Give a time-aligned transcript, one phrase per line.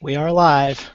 [0.00, 0.92] We are live.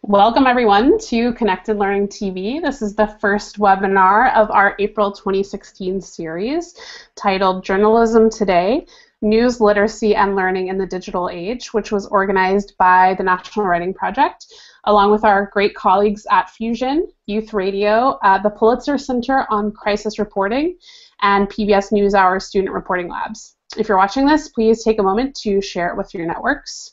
[0.00, 2.62] Welcome everyone to Connected Learning TV.
[2.62, 6.74] This is the first webinar of our April 2016 series
[7.14, 8.86] titled Journalism Today,
[9.20, 13.92] News, Literacy, and Learning in the Digital Age, which was organized by the National Writing
[13.92, 14.46] Project,
[14.84, 20.18] along with our great colleagues at Fusion, Youth Radio, uh, the Pulitzer Center on Crisis
[20.18, 20.78] Reporting,
[21.20, 23.56] and PBS NewsHour Student Reporting Labs.
[23.76, 26.92] If you're watching this, please take a moment to share it with your networks.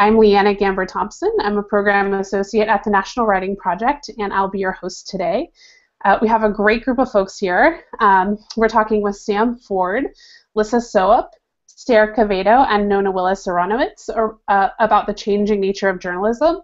[0.00, 1.32] I'm Liana Gamber Thompson.
[1.40, 5.50] I'm a program associate at the National Writing Project, and I'll be your host today.
[6.04, 7.82] Uh, we have a great group of folks here.
[7.98, 10.04] Um, we're talking with Sam Ford,
[10.54, 11.30] Lissa Soep,
[11.66, 14.08] Sayre Quevedo, and Nona Willis Aronowitz
[14.46, 16.60] uh, about the changing nature of journalism.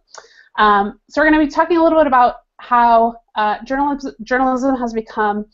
[0.57, 4.77] Um, so we're going to be talking a little bit about how uh, journalism, journalism
[4.77, 5.47] has become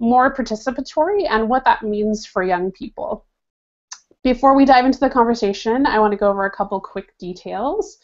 [0.00, 3.24] more participatory and what that means for young people.
[4.22, 7.96] Before we dive into the conversation, I want to go over a couple quick details.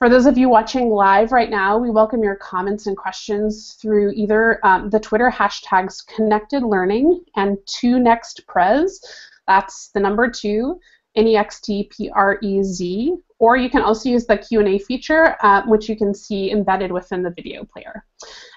[0.00, 4.10] For those of you watching live right now, we welcome your comments and questions through
[4.16, 8.98] either um, the Twitter hashtags Connected Learning and 2NextPrez.
[9.46, 10.76] That's the number 2,
[11.14, 13.14] N-E-X-T-P-R-E-Z.
[13.38, 17.22] Or you can also use the Q&A feature, uh, which you can see embedded within
[17.22, 18.04] the video player.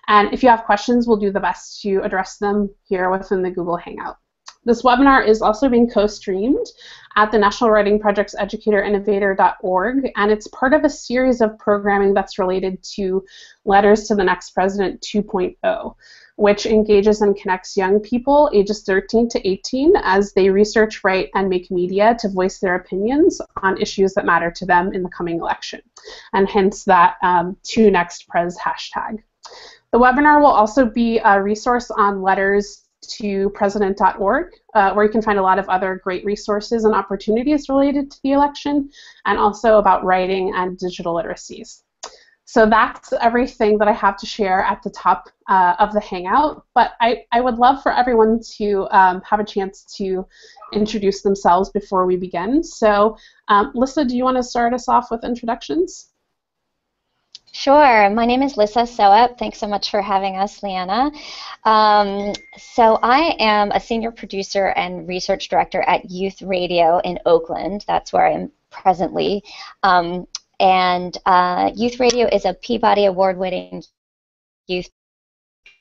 [0.07, 3.51] And if you have questions, we'll do the best to address them here within the
[3.51, 4.17] Google Hangout.
[4.67, 6.65] This webinar is also being co-streamed
[7.15, 12.37] at the National Writing Project's educatorinnovator.org, and it's part of a series of programming that's
[12.37, 13.23] related to
[13.63, 15.95] Letters to the Next President 2.0,
[16.35, 21.47] which engages and connects young people ages 13 to 18 as they research, write, and
[21.47, 25.39] make media to voice their opinions on issues that matter to them in the coming
[25.39, 25.79] election,
[26.33, 29.23] and hence that um, 2NextPrez hashtag.
[29.93, 32.83] The webinar will also be a resource on letters
[33.17, 37.69] to president.org, uh, where you can find a lot of other great resources and opportunities
[37.69, 38.89] related to the election,
[39.25, 41.83] and also about writing and digital literacies.
[42.49, 46.63] So that's everything that I have to share at the top uh, of the Hangout,
[46.73, 50.25] but I, I would love for everyone to um, have a chance to
[50.71, 52.63] introduce themselves before we begin.
[52.63, 53.17] So,
[53.49, 56.13] um, Lissa, do you want to start us off with introductions?
[57.57, 58.07] Sure.
[58.11, 59.39] My name is Lissa Soep.
[59.39, 61.11] Thanks so much for having us, Liana.
[61.63, 67.83] Um, so I am a senior producer and research director at Youth Radio in Oakland.
[67.87, 69.43] That's where I am presently.
[69.81, 70.27] Um,
[70.59, 73.83] and uh, Youth Radio is a Peabody Award-winning
[74.67, 74.89] youth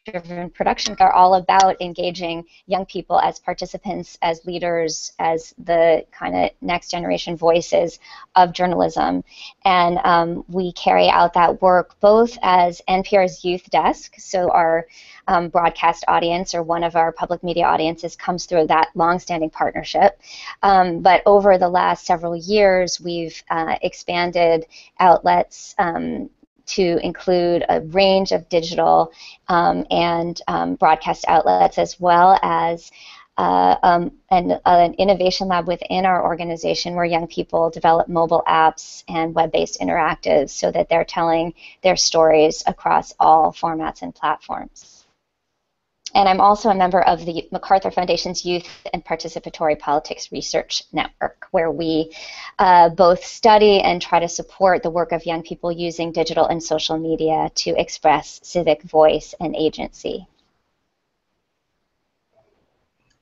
[0.07, 6.37] driven production are all about engaging young people as participants, as leaders, as the kind
[6.37, 7.99] of next generation voices
[8.37, 9.25] of journalism.
[9.65, 14.87] And um, we carry out that work both as NPR's youth desk, so our
[15.27, 20.21] um, broadcast audience or one of our public media audiences comes through that long-standing partnership.
[20.63, 24.67] Um, but over the last several years, we've uh, expanded
[25.01, 26.31] outlets um,
[26.67, 29.13] to include a range of digital
[29.49, 32.91] um, and um, broadcast outlets as well as
[33.39, 39.05] uh, um, an, an, innovation lab within our organization where young people develop mobile apps
[39.09, 44.96] and web-based interactives so that they're telling their stories across all formats and platforms
[46.17, 51.47] and I'm also a member of the MacArthur Foundation's Youth and Participatory Politics Research Network,
[51.51, 52.11] where we
[52.59, 56.63] uh, both study and try to support the work of young people using digital and
[56.63, 60.27] social media to express civic voice and agency.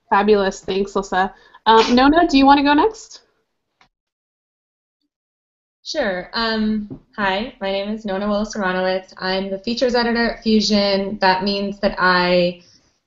[0.09, 0.61] Fabulous.
[0.61, 1.35] Thanks, Lissa.
[1.67, 3.23] Um, Nona, do you want to go next?
[5.83, 6.31] Sure.
[6.33, 9.13] Um, hi, my name is Nona Willis Aronowitz.
[9.19, 11.19] I'm the features editor at Fusion.
[11.19, 12.63] That means that I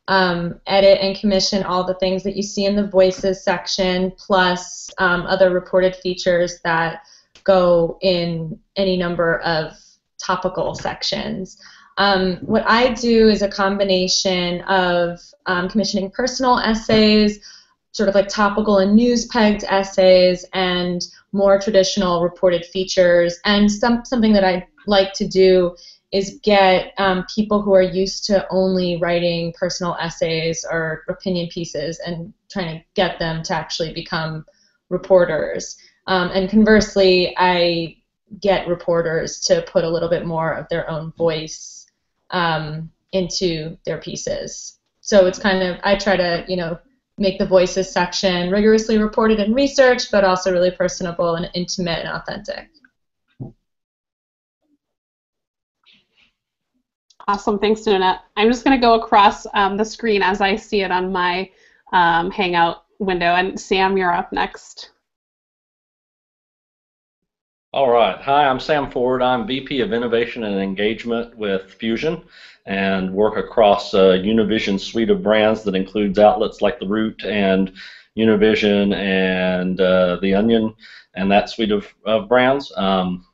[0.08, 4.90] um, edit and commission all the things that you see in the voices section, plus
[5.00, 7.02] um, other reported features that
[7.44, 9.74] go in any number of
[10.18, 11.58] topical sections.
[11.98, 17.40] Um, what I do is a combination of um, commissioning personal essays,
[17.92, 21.02] sort of like topical and news pegged essays, and
[21.32, 23.40] more traditional reported features.
[23.46, 25.76] And some, something that I like to do
[26.12, 32.00] is get um, people who are used to only writing personal essays or opinion pieces
[32.06, 34.46] and trying to get them to actually become
[34.90, 35.78] reporters.
[36.08, 37.98] Um, and conversely, I
[38.40, 41.86] get reporters to put a little bit more of their own voice
[42.32, 44.80] um, into their pieces.
[45.02, 46.78] So it's kind of, I try to, you know,
[47.18, 52.10] make the voices section rigorously reported and researched, but also really personable and intimate and
[52.10, 52.70] authentic.
[57.30, 58.22] Awesome, thanks, Nona.
[58.38, 61.52] I'm just going to go across um, the screen as I see it on my
[61.92, 63.36] um, Hangout window.
[63.36, 64.92] And Sam, you're up next.
[67.74, 68.18] All right.
[68.22, 69.22] Hi, I'm Sam Ford.
[69.22, 72.24] I'm VP of Innovation and Engagement with Fusion
[72.66, 77.74] and work across a Univision suite of brands that includes outlets like The Root and
[78.18, 80.74] Univision and uh, The Onion
[81.16, 82.72] and that suite of, of brands.
[82.78, 83.26] Um,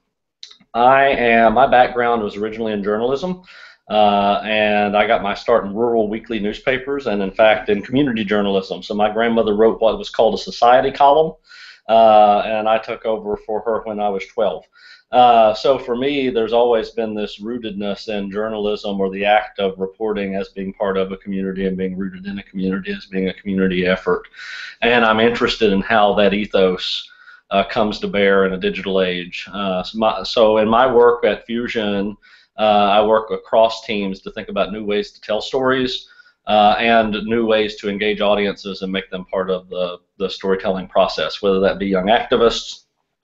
[0.73, 3.43] I am, my background was originally in journalism.
[3.89, 8.23] Uh, and I got my start in rural weekly newspapers and, in fact, in community
[8.23, 8.81] journalism.
[8.81, 11.33] So my grandmother wrote what was called a society column,
[11.89, 14.63] uh, and I took over for her when I was 12.
[15.11, 19.77] Uh, so for me, there's always been this rootedness in journalism or the act of
[19.77, 23.29] reporting as being part of a community and being rooted in a community as being
[23.29, 24.27] a community effort.
[24.81, 27.07] And I'm interested in how that ethos
[27.51, 29.47] uh, comes to bear in a digital age.
[29.53, 32.17] Uh, so, my, so, in my work at Fusion,
[32.57, 36.07] I work across teams to think about new ways to tell stories.
[36.45, 40.89] Uh, and new ways to engage audiences and make them part of the, the storytelling
[40.89, 42.83] process, whether that be young activists,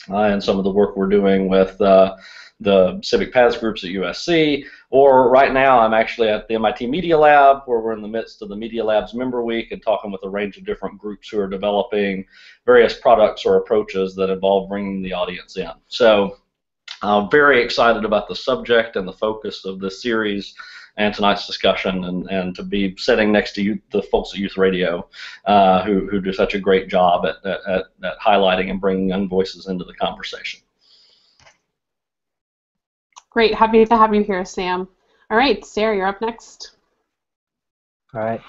[0.09, 2.15] uh, and some of the work we're doing with uh,
[2.61, 7.17] the civic paths groups at USC, or right now I'm actually at the MIT Media
[7.17, 10.23] Lab where we're in the midst of the Media Labs Member Week and talking with
[10.23, 12.25] a range of different groups who are developing
[12.65, 15.71] various products or approaches that involve bringing the audience in.
[15.87, 16.37] So
[17.01, 20.53] I'm very excited about the subject and the focus of this series
[20.97, 24.57] and tonight's discussion, and, and to be sitting next to you, the folks at Youth
[24.57, 25.07] Radio,
[25.45, 29.29] uh, who, who do such a great job at, at, at highlighting and bringing young
[29.29, 30.59] voices into the conversation.
[33.29, 34.89] Great, happy to have you here, Sam.
[35.31, 36.75] All right, Sarah, you're up next.
[38.13, 38.41] All right.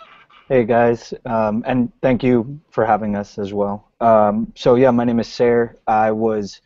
[0.49, 3.89] Hey guys, um, and thank you for having us as well.
[4.01, 5.77] Um, so yeah, my name is Sarah.
[5.87, 6.61] I was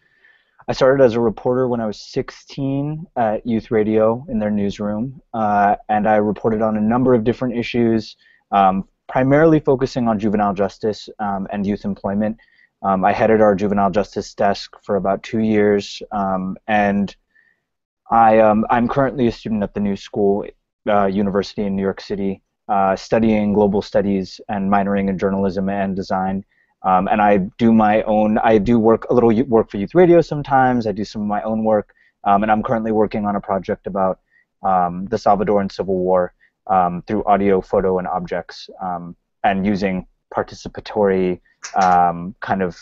[0.66, 5.20] I started as a reporter when I was 16 at Youth Radio in their newsroom,
[5.34, 8.16] uh, and I reported on a number of different issues,
[8.50, 12.38] um, primarily focusing on juvenile justice um, and youth employment.
[12.80, 17.14] Um, I headed our juvenile justice desk for about two years, um, and
[18.10, 20.46] I, um, currently a student at the New School
[20.88, 25.94] uh, University in New York City, uh, studying global studies and minoring in journalism and
[25.94, 26.42] design.
[26.84, 28.38] Um, and I do my own.
[28.38, 30.86] I do work a little work for Youth Radio sometimes.
[30.86, 31.94] I do some of my own work,
[32.24, 34.20] um, and I'm currently working on a project about
[34.62, 36.34] um, the Salvadoran Civil War
[36.66, 41.40] um, through audio, photo, and objects, um, and using participatory
[41.82, 42.76] um, kind of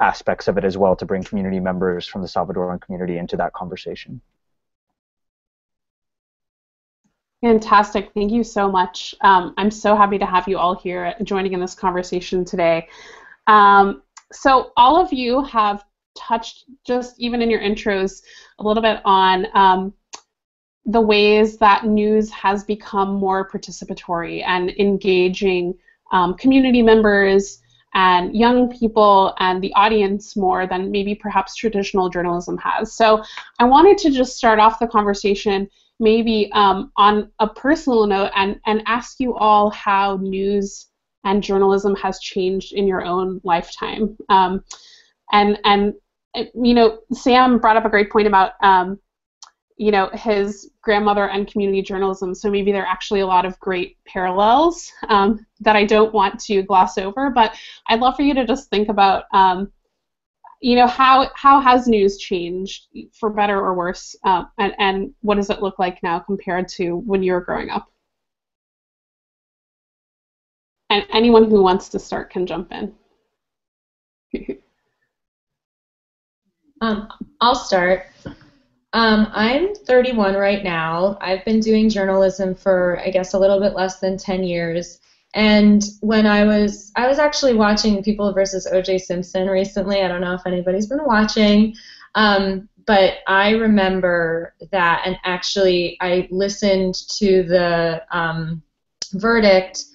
[0.00, 3.52] aspects of it as well to bring community members from the Salvadoran community into that
[3.52, 4.20] conversation.
[7.42, 8.12] Fantastic.
[8.14, 9.16] Thank you so much.
[9.20, 12.88] Um, I'm so happy to have you all here joining in this conversation today.
[13.46, 14.02] Um,
[14.32, 15.84] so all of you have
[16.16, 18.22] touched just even in your intros
[18.58, 19.94] a little bit on um,
[20.86, 25.74] the ways that news has become more participatory and engaging
[26.12, 27.60] um, community members
[27.94, 32.94] and young people and the audience more than maybe perhaps traditional journalism has.
[32.94, 33.22] So
[33.58, 35.68] I wanted to just start off the conversation
[36.00, 40.88] maybe um, on a personal note and, and ask you all how news
[41.24, 44.16] and journalism has changed in your own lifetime.
[44.28, 44.64] Um,
[45.32, 45.94] and and
[46.34, 48.98] you know, Sam brought up a great point about um,
[49.76, 52.34] you know his grandmother and community journalism.
[52.34, 56.40] So maybe there are actually a lot of great parallels um, that I don't want
[56.40, 57.30] to gloss over.
[57.30, 57.54] But
[57.88, 59.24] I'd love for you to just think about.
[59.32, 59.72] Um,
[60.64, 62.86] you know how how has news changed
[63.18, 66.96] for better or worse, uh, and and what does it look like now compared to
[66.98, 67.91] when you were growing up?
[70.92, 72.92] And anyone who wants to start can jump in.
[76.82, 77.08] um,
[77.40, 78.02] I'll start.
[78.92, 81.16] Um, I'm 31 right now.
[81.22, 85.00] I've been doing journalism for, I guess, a little bit less than 10 years.
[85.32, 88.98] And when I was, I was actually watching People versus O.J.
[88.98, 90.02] Simpson recently.
[90.02, 91.74] I don't know if anybody's been watching,
[92.16, 98.62] um, but I remember that, and actually, I listened to the um,
[99.14, 99.86] verdict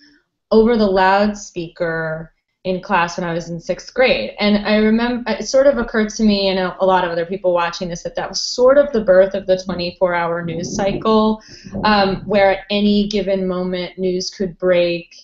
[0.51, 2.33] over the loudspeaker
[2.67, 4.35] in class when I was in sixth grade.
[4.39, 7.53] And I remember it sort of occurred to me and a, lot of other people
[7.53, 11.41] watching this that that was sort of the birth of the 24 hour news cycle,
[11.85, 15.15] um, where at any given moment news could break.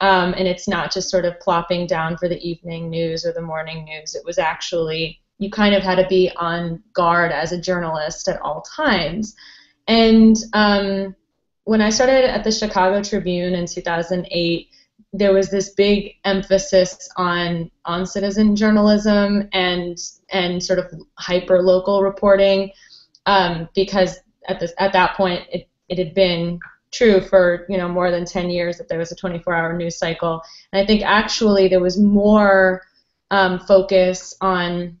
[0.00, 3.42] Um, and it's not just sort of plopping down for the evening news or the
[3.42, 4.14] morning news.
[4.14, 8.40] It was actually, you kind of had to be on guard as a journalist at
[8.40, 9.36] all times.
[9.86, 11.14] And um,
[11.68, 14.70] when I started at the Chicago Tribune in 2008,
[15.12, 19.98] there was this big emphasis on on citizen journalism and
[20.30, 20.86] and sort of
[21.18, 22.70] hyper local reporting
[23.26, 24.16] um, because
[24.48, 26.58] at this at that point it, it had been
[26.90, 29.98] true for you know more than 10 years that there was a 24 hour news
[29.98, 30.40] cycle.
[30.72, 32.80] And I think actually there was more
[33.30, 34.96] um, focus on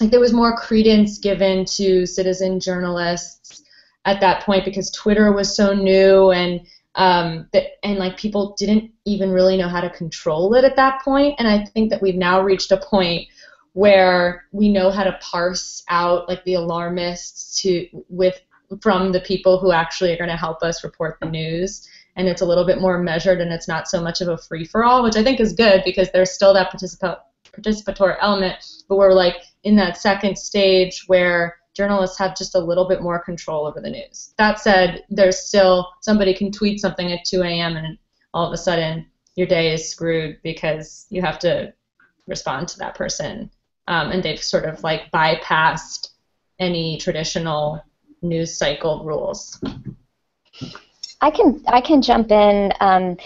[0.00, 3.61] like there was more credence given to citizen journalists
[4.04, 8.90] at that point because Twitter was so new and um, that and like people didn't
[9.04, 11.36] even really know how to control it at that point.
[11.38, 13.28] And I think that we've now reached a point
[13.72, 18.38] where we know how to parse out like the alarmists to with
[18.80, 22.42] from the people who actually are going to help us report the news and it's
[22.42, 25.02] a little bit more measured and it's not so much of a free for all
[25.02, 27.20] which i think is good because there's still that participa-
[27.52, 28.56] participatory element
[28.88, 33.18] but we're like in that second stage where journalists have just a little bit more
[33.18, 37.76] control over the news that said there's still somebody can tweet something at 2 a.m
[37.76, 37.98] and
[38.34, 41.72] all of a sudden your day is screwed because you have to
[42.26, 43.50] respond to that person
[43.88, 46.10] um, and they've sort of like bypassed
[46.58, 47.82] any traditional
[48.22, 49.60] news cycle rules.
[51.20, 52.72] I can I can jump in.
[52.80, 53.16] Um,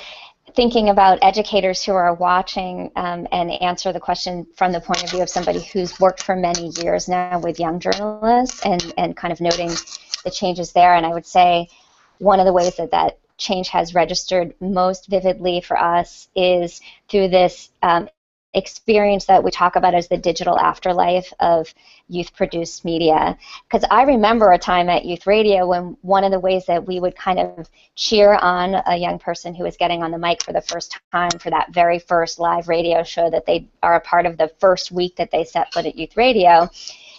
[0.56, 5.10] thinking about educators who are watching um, and answer the question from the point of
[5.10, 9.32] view of somebody who's worked for many years now with young journalists and, and kind
[9.32, 9.70] of noting
[10.24, 10.94] the changes there.
[10.94, 11.68] And I would say
[12.18, 17.28] one of the ways that that change has registered most vividly for us is through
[17.28, 18.08] this um,
[18.56, 21.72] experience that we talk about as the digital afterlife of
[22.08, 23.36] youth produced media.
[23.68, 26.98] Because I remember a time at Youth Radio when one of the ways that we
[26.98, 30.52] would kind of cheer on a young person who was getting on the mic for
[30.52, 34.24] the first time for that very first live radio show that they are a part
[34.24, 36.68] of the first week that they set foot at Youth Radio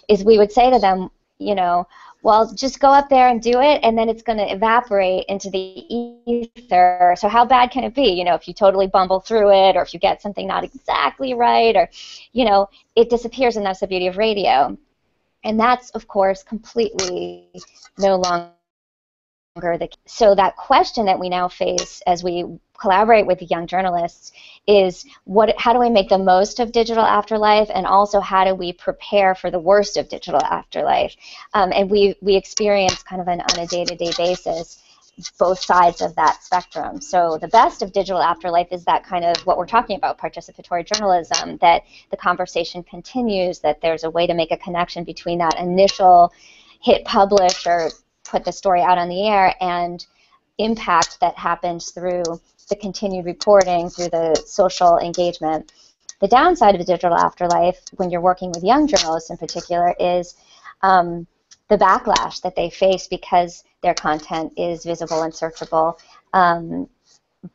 [0.10, 1.88] is we would say to them, you know,
[2.24, 5.50] well, just go up there and do it, and then it's going to evaporate into
[5.50, 5.86] the
[6.28, 7.16] ether.
[7.18, 8.10] So how bad can it be?
[8.10, 11.34] You know, if you totally bumble through it, or if you get something not exactly
[11.34, 11.90] right, or,
[12.34, 14.78] you know, it disappears, and that's the beauty of radio.
[15.44, 17.50] And that's, of course, completely
[17.98, 18.52] no longer
[19.56, 22.46] the so that question that we now face as we
[22.80, 24.32] collaborate with young journalists
[24.68, 28.54] is what how do we make the most of digital afterlife and also how do
[28.54, 31.16] we prepare for the worst of digital afterlife
[31.54, 34.84] um, and we we experience kind of an on a day-to-day basis
[35.40, 37.02] both sides of that spectrum.
[37.02, 40.86] So the best of digital afterlife is that kind of what we're talking about, participatory
[40.86, 45.58] journalism, that the conversation continues, that there's a way to make a connection between that
[45.60, 46.32] initial
[46.82, 47.90] hit publish or
[48.24, 50.06] put the story out on the air and
[50.60, 52.24] impact that happens through
[52.70, 55.72] the continued reporting, through the social engagement.
[56.20, 60.36] The downside of the digital afterlife, when you're working with young journalists in particular, is
[60.82, 61.28] um,
[61.70, 65.98] the backlash that they face because their content is visible and searchable
[66.34, 66.90] um,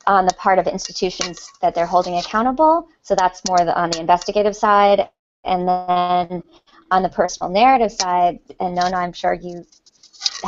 [0.07, 2.89] on the part of institutions that they're holding accountable.
[3.03, 5.09] So that's more the, on the investigative side.
[5.45, 6.43] And then
[6.91, 9.67] on the personal narrative side, and Nona, I'm sure you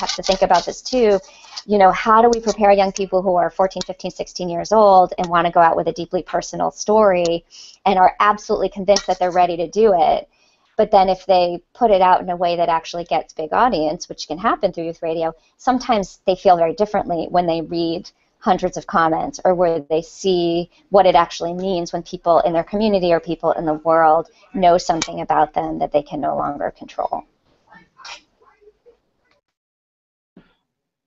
[0.00, 1.18] have to think about this too.
[1.66, 5.14] You know, how do we prepare young people who are 14, 15, 16 years old
[5.18, 7.44] and want to go out with a deeply personal story
[7.86, 10.28] and are absolutely convinced that they're ready to do it?
[10.76, 14.08] But then if they put it out in a way that actually gets big audience,
[14.08, 18.10] which can happen through youth radio, sometimes they feel very differently when they read
[18.44, 22.64] hundreds of comments or where they see what it actually means when people in their
[22.64, 26.70] community or people in the world know something about them that they can no longer
[26.70, 27.24] control.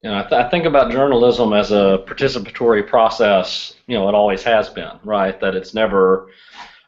[0.08, 3.74] You know, I, th- I, think about journalism as a participatory process.
[3.88, 5.38] You know, it always has been, right?
[5.42, 6.30] That it's never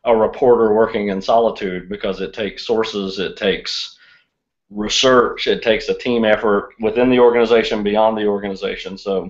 [0.06, 3.98] a reporter working in solitude because it takes sources, it takes
[4.70, 8.98] research, it takes a team effort within the organization, beyond the organization.
[8.98, 9.30] So,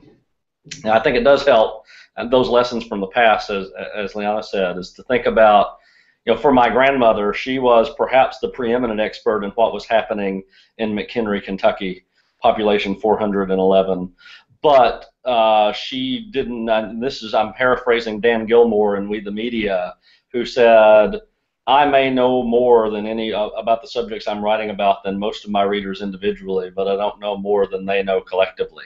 [0.86, 1.86] I think it does help.
[2.16, 5.80] And those lessons from the past, as as Liana said, is to think about.
[6.26, 10.44] You know, for my grandmother, she was perhaps the preeminent expert in what was happening
[10.78, 12.06] in McHenry, Kentucky
[12.42, 14.14] population 411.
[14.62, 19.96] But uh, she didn't, and this is, I'm paraphrasing Dan Gillmor in We the Media,
[20.32, 21.22] who said,
[21.70, 25.46] I may know more than any uh, about the subjects I'm writing about than most
[25.46, 28.86] of my readers individually, but I don't know more than they know collectively.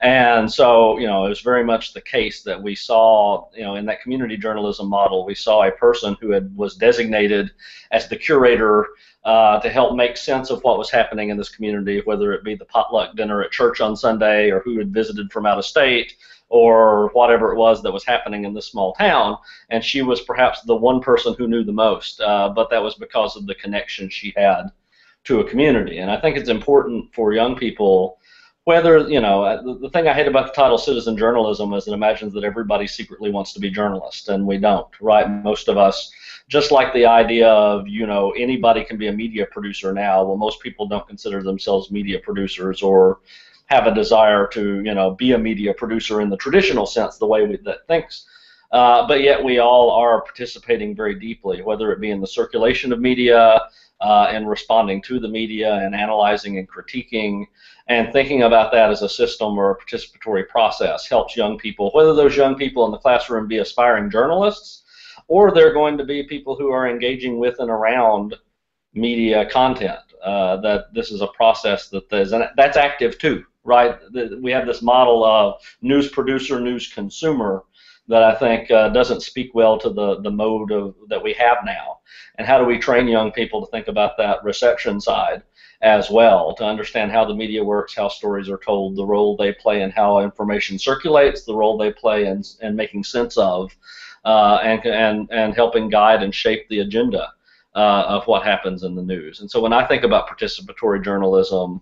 [0.00, 3.74] And so, you know, it was very much the case that we saw, you know,
[3.74, 7.50] in that community journalism model, we saw a person who had was designated
[7.90, 8.86] as the curator
[9.24, 12.54] uh, to help make sense of what was happening in this community, whether it be
[12.54, 16.14] the potluck dinner at church on Sunday or who had visited from out of state
[16.48, 19.36] or whatever it was that was happening in this small town.
[19.68, 22.94] And she was perhaps the one person who knew the most, uh, but that was
[22.94, 24.70] because of the connection she had
[25.24, 25.98] to a community.
[25.98, 28.18] And I think it's important for young people
[28.70, 31.92] whether you know uh, the, thing I hate about the title citizen journalism is it
[31.92, 35.28] imagines that everybody secretly wants to be journalist, and we don't, right?
[35.28, 36.08] Most of us,
[36.46, 40.22] just like the idea of you know anybody can be a media producer now.
[40.22, 43.18] Well, most people don't consider themselves media producers or
[43.66, 47.26] have a desire to you know be a media producer in the traditional sense, the
[47.26, 48.26] way we, that thinks.
[48.70, 52.92] Uh, but yet we all are participating very deeply, whether it be in the circulation
[52.92, 53.60] of media,
[54.00, 57.44] uh, in responding to the media and analyzing and critiquing
[57.88, 62.14] and thinking about that as a system or a participatory process helps young people, whether
[62.14, 64.84] those young people in the classroom be aspiring journalists
[65.28, 68.36] or they're going to be people who are engaging with and around
[68.94, 69.98] media content.
[70.22, 73.98] Uh, that this is a process that is, and that's active too, right?
[74.42, 77.64] We have this model of news producer, news consumer
[78.10, 81.58] that I think uh, doesn't speak well to the, the mode of, that we have
[81.64, 82.00] now.
[82.36, 85.42] And how do we train young people to think about that reception side
[85.80, 89.52] as well, to understand how the media works, how stories are told, the role they
[89.52, 93.74] play in how information circulates, the role they play in, in making sense of,
[94.24, 97.32] uh, and, and, and helping guide and shape the agenda
[97.76, 99.40] uh, of what happens in the news.
[99.40, 101.80] And so when I think about participatory journalism,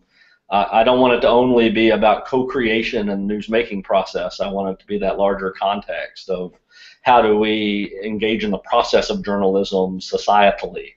[0.50, 4.40] I don't want it to only be about co-creation and news making process.
[4.40, 6.54] I want it to be that larger context of
[7.02, 10.94] how do we engage in the process of journalism societally.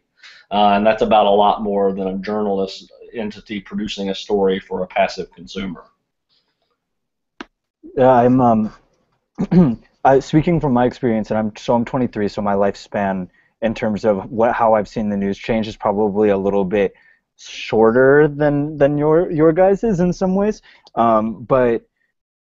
[0.51, 4.83] Uh, and that's about a lot more than a journalist entity producing a story for
[4.83, 5.83] a passive consumer.
[7.97, 8.73] Yeah, I'm um,
[10.05, 13.29] I, speaking from my experience, and I'm so I'm 23, so my lifespan
[13.61, 16.93] in terms of what how I've seen the news change is probably a little bit
[17.47, 20.61] shorter than than your your guys is in some ways.
[20.95, 21.87] Um, but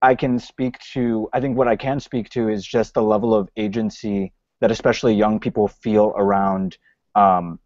[0.01, 3.33] I can speak to I think what I can speak to is just the level
[3.33, 6.77] of agency that especially young people feel around
[7.15, 7.59] um,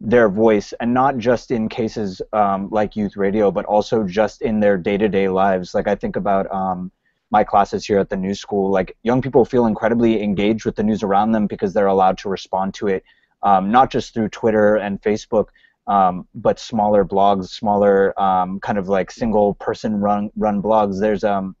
[0.00, 4.60] their voice, and not just in cases um, like youth radio, but also just in
[4.60, 5.74] their day-to-day lives.
[5.74, 6.92] Like I think about um,
[7.30, 10.84] my classes here at the New School, like young people feel incredibly engaged with the
[10.84, 13.04] news around them because they're allowed to respond to it,
[13.42, 15.48] um, not just through Twitter and Facebook,
[15.88, 21.00] um, but smaller blogs, smaller um, kind of like single person run run blogs.
[21.00, 21.56] There's um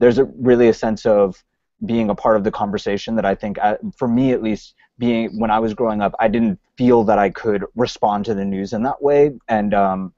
[0.00, 1.42] there's a, really a sense of
[1.84, 5.38] being a part of the conversation that I think, uh, for me at least, being
[5.38, 8.72] when I was growing up, I didn't feel that I could respond to the news
[8.72, 10.12] in that way, and um,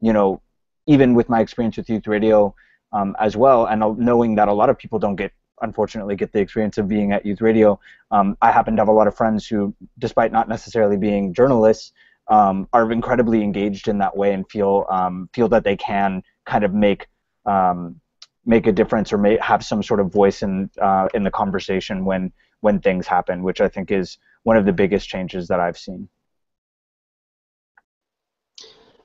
[0.00, 0.42] you know,
[0.86, 2.52] even with my experience with youth radio
[2.92, 6.40] um, as well, and knowing that a lot of people don't get, unfortunately, get the
[6.40, 7.78] experience of being at youth radio.
[8.10, 11.92] Um, I happen to have a lot of friends who, despite not necessarily being journalists,
[12.28, 16.64] um, are incredibly engaged in that way and feel um, feel that they can kind
[16.64, 17.06] of make
[17.46, 18.00] um,
[18.46, 22.04] make a difference or may have some sort of voice in uh, in the conversation
[22.04, 25.78] when when things happen, which I think is one of the biggest changes that I've
[25.78, 26.08] seen.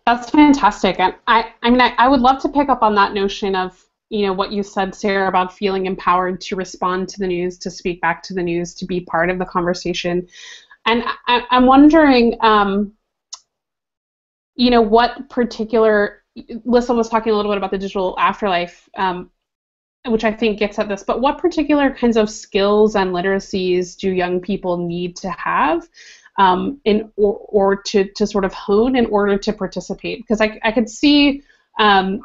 [0.05, 0.99] That's fantastic.
[0.99, 3.85] And I, I mean, I, I would love to pick up on that notion of,
[4.09, 7.69] you know, what you said, Sarah, about feeling empowered to respond to the news, to
[7.69, 10.27] speak back to the news, to be part of the conversation.
[10.87, 12.93] And I, am wondering, um,
[14.59, 16.21] you know, what particular,
[16.65, 19.31] Lissa was talking a little bit about the digital afterlife, um,
[20.05, 24.11] which I think gets at this, but what particular kinds of skills and literacies do
[24.11, 25.87] young people need to have
[26.37, 30.19] um, in or, or to, to sort of hone in order to participate.
[30.19, 31.41] Because I, I could see
[31.79, 32.19] um,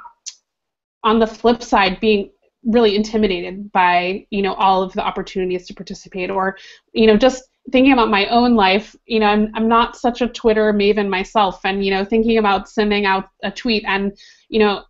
[1.05, 2.31] on the flip side being
[2.65, 6.57] really intimidated by you know all of the opportunities to participate or
[6.95, 10.29] you know just thinking about my own life you know I'm, I'm not such a
[10.29, 11.61] twitter maven myself.
[11.65, 14.17] And you know thinking about sending out a tweet and
[14.49, 14.85] you know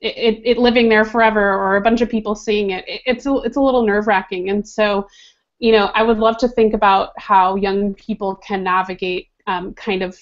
[0.00, 3.34] it, it living there forever or a bunch of people seeing it, it it's a,
[3.38, 5.06] it's a little nerve wracking and so
[5.58, 10.02] you know, I would love to think about how young people can navigate um, kind
[10.02, 10.18] of,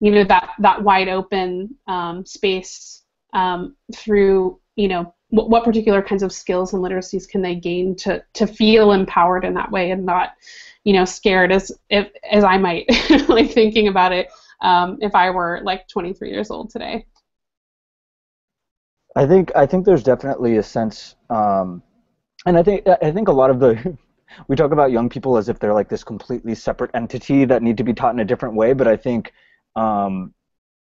[0.00, 6.02] you know, that that wide open um, space um, through, you know, what, what particular
[6.02, 9.90] kinds of skills and literacies can they gain to to feel empowered in that way
[9.90, 10.34] and not,
[10.84, 12.86] you know, scared as if as I might,
[13.28, 14.28] like thinking about it
[14.60, 17.06] um, if I were like 23 years old today.
[19.16, 21.82] I think I think there's definitely a sense, um,
[22.46, 23.96] and I think I think a lot of the
[24.48, 27.76] we talk about young people as if they're like this completely separate entity that need
[27.76, 29.32] to be taught in a different way but i think
[29.76, 30.32] um,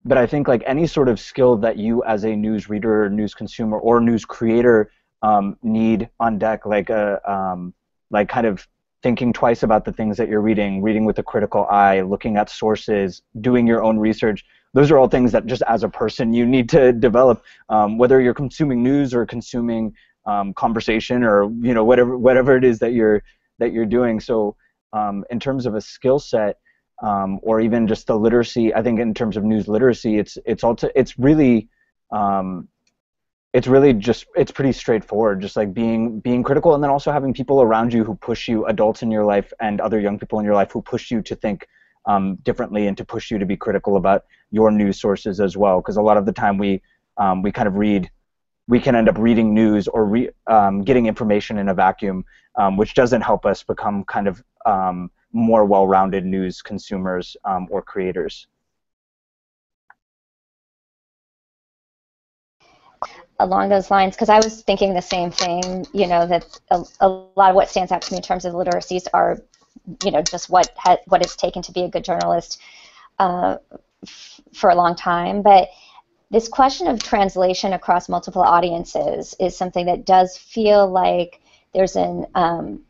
[0.05, 3.33] but i think like any sort of skill that you as a news reader news
[3.33, 4.91] consumer or news creator
[5.21, 7.73] um, need on deck like a uh, um,
[8.11, 8.67] like kind of
[9.01, 12.49] thinking twice about the things that you're reading reading with a critical eye looking at
[12.49, 16.45] sources doing your own research those are all things that just as a person you
[16.45, 19.93] need to develop um, whether you're consuming news or consuming
[20.25, 23.23] um, conversation or you know whatever whatever it is that you're
[23.59, 24.19] that you're doing.
[24.19, 24.55] So
[24.93, 26.59] um, in terms of a skill set
[27.01, 30.63] um, or even just the literacy, I think in terms of news literacy, it's it's
[30.63, 31.67] also it's really
[32.11, 32.67] um,
[33.53, 37.33] it's really just it's pretty straightforward just like being being critical and then also having
[37.33, 40.45] people around you who push you adults in your life and other young people in
[40.45, 41.67] your life who push you to think
[42.05, 45.79] um, differently and to push you to be critical about your news sources as well.
[45.79, 46.81] Because a lot of the time we
[47.17, 48.09] um, we kind of read
[48.67, 52.77] we can end up reading news or re, um, getting information in a vacuum, um,
[52.77, 58.47] which doesn't help us become kind of um, more well-rounded news consumers um, or creators.
[63.37, 67.07] Along those lines, because I was thinking the same thing, you know, that a, a,
[67.35, 69.37] lot of what stands out to me in terms of literacies are,
[70.05, 72.61] you know, just what ha- what it's taken to be a good journalist
[73.19, 73.57] uh,
[74.53, 75.41] for a long time.
[75.41, 75.67] But
[76.31, 81.41] this question of translation across multiple audiences is something that does feel like
[81.73, 82.85] there's an um,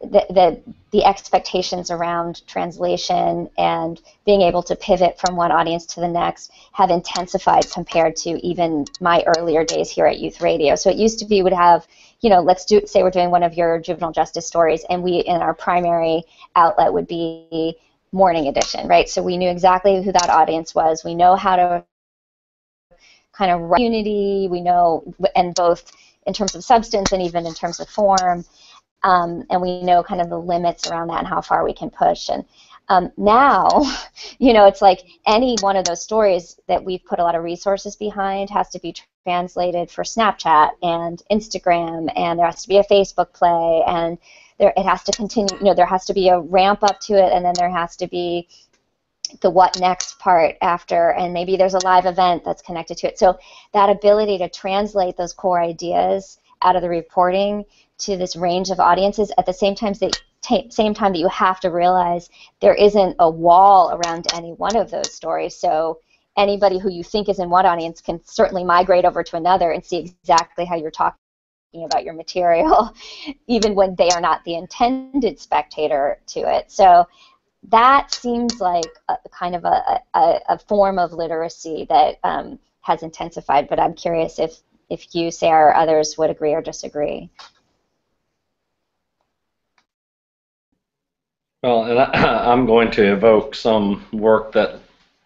[0.00, 6.00] the, the, the expectations around translation and being able to pivot from one audience to
[6.00, 10.74] the next have intensified compared to even my earlier days here at Youth Radio.
[10.76, 11.86] So it used to be would have,
[12.20, 15.18] you know, let's do say we're doing one of your juvenile justice stories, and we
[15.20, 17.76] in our primary outlet would be
[18.12, 19.08] morning edition, right?
[19.08, 21.04] So we knew exactly who that audience was.
[21.04, 21.84] We know how to
[23.32, 24.48] kind of unity.
[24.50, 25.90] We know, and both
[26.26, 28.44] in terms of substance and even in terms of form
[29.06, 31.90] um, and we know kind of the limits around that and how far we can
[31.90, 32.28] push.
[32.28, 32.44] And
[32.88, 33.68] um, now,
[34.38, 37.44] you know, it's like any one of those stories that we've put a lot of
[37.44, 42.78] resources behind has to be translated for Snapchat and Instagram, and there has to be
[42.78, 44.18] a Facebook play, and
[44.58, 45.56] there it has to continue.
[45.58, 47.94] You know, there has to be a ramp up to it, and then there has
[47.98, 48.48] to be
[49.40, 53.20] the what next part after, and maybe there's a live event that's connected to it.
[53.20, 53.38] So
[53.72, 57.64] that ability to translate those core ideas out of the reporting
[57.98, 60.20] to this range of audiences at the same time that
[60.70, 62.28] same time that you have to realize
[62.60, 65.56] there isn't a wall around any one of those stories.
[65.56, 66.00] So
[66.36, 69.84] anybody who you think is in one audience can certainly migrate over to another and
[69.84, 71.16] see exactly how you're talking
[71.74, 72.94] about your material,
[73.46, 76.70] even when they are not the intended spectator to it.
[76.70, 77.06] So
[77.68, 83.02] that seems like a, kind of a, a, a form of literacy that um, has
[83.02, 83.68] intensified.
[83.68, 87.28] But I'm curious if if you, Sarah, or others would agree or disagree.
[91.62, 94.80] Well, and I, am going to evoke some work that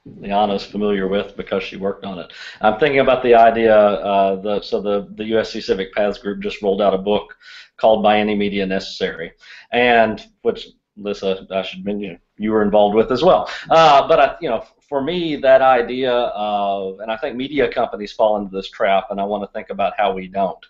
[0.06, 2.32] Liana is familiar with because she worked on it.
[2.60, 3.76] I'm thinking about the idea.
[3.76, 7.36] Uh, the, so the the USC Civic Paths group just rolled out a book
[7.76, 9.32] called "By Any Media Necessary,"
[9.72, 13.50] and which Lissa, I should mention, you were involved with as well.
[13.68, 18.12] Uh, but I, you know, for me, that idea of, and I think media companies
[18.12, 20.64] fall into this trap, and I want to think about how we don't.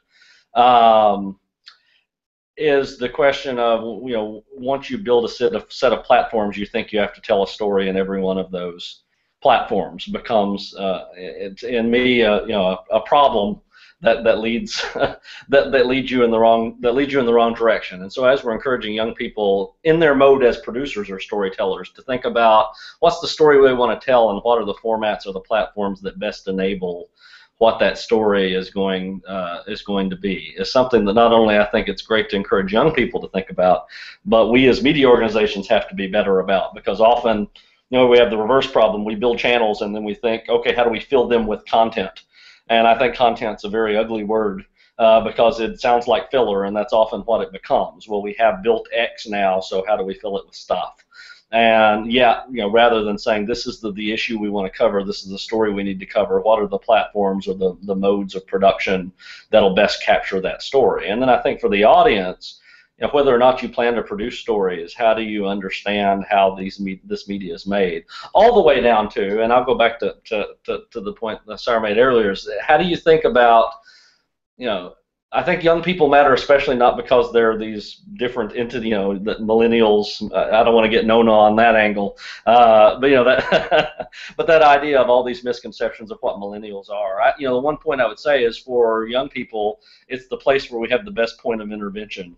[0.55, 1.39] Um,
[2.61, 6.57] is the question of you know once you build a set of set of platforms,
[6.57, 9.03] you think you have to tell a story in every one of those
[9.43, 13.59] platforms becomes uh, it's in me uh, you know a, a, problem
[14.03, 17.33] that that leads that that leads you in the wrong that leads you in the
[17.33, 18.03] wrong direction.
[18.03, 22.03] And so as we're encouraging young people in their mode as producers or storytellers to
[22.03, 22.69] think about
[23.01, 26.01] what's the story we want to tell and what are the formats or the platforms
[26.03, 27.09] that best enable
[27.61, 31.59] what that story is going uh, is going to be is something that not only
[31.59, 33.85] I think it's great to encourage young people to think about,
[34.25, 37.41] but we as media organizations have to be better about because often
[37.91, 39.05] you know we have the reverse problem.
[39.05, 42.23] We build channels and then we think, okay, how do we fill them with content?
[42.71, 44.65] And I think content's a very ugly word
[44.99, 48.09] uh, because it sounds like filler, and that's often what it becomes.
[48.09, 51.05] Well, we have built X now, so how do we fill it with stuff?
[51.53, 54.79] And yeah, you know, rather than saying this is the, the issue we want to
[54.79, 57.77] cover, this is the story we need to cover, what are the platforms or the,
[57.83, 59.11] the modes of production
[59.51, 61.09] that'll best capture that story?
[61.09, 62.61] And then I think for the audience,
[62.99, 66.55] you know, whether or not you plan to produce stories, how do you understand how
[66.55, 68.05] these me- this media is made?
[68.33, 71.41] All the way down to, and I'll go back to, to, to, to the point
[71.47, 73.73] that Sarah made earlier, is how do you think about,
[74.57, 74.95] you know,
[75.33, 79.37] I think young people matter, especially not because they're these different into you know the
[79.37, 80.23] millennials.
[80.35, 84.49] I don't want to get Nona on that angle, uh, but you know that, but
[84.49, 87.21] that idea of all these misconceptions of what millennials are.
[87.21, 90.37] I, you know, the one point I would say is for young people, it's the
[90.37, 92.37] place where we have the best point of intervention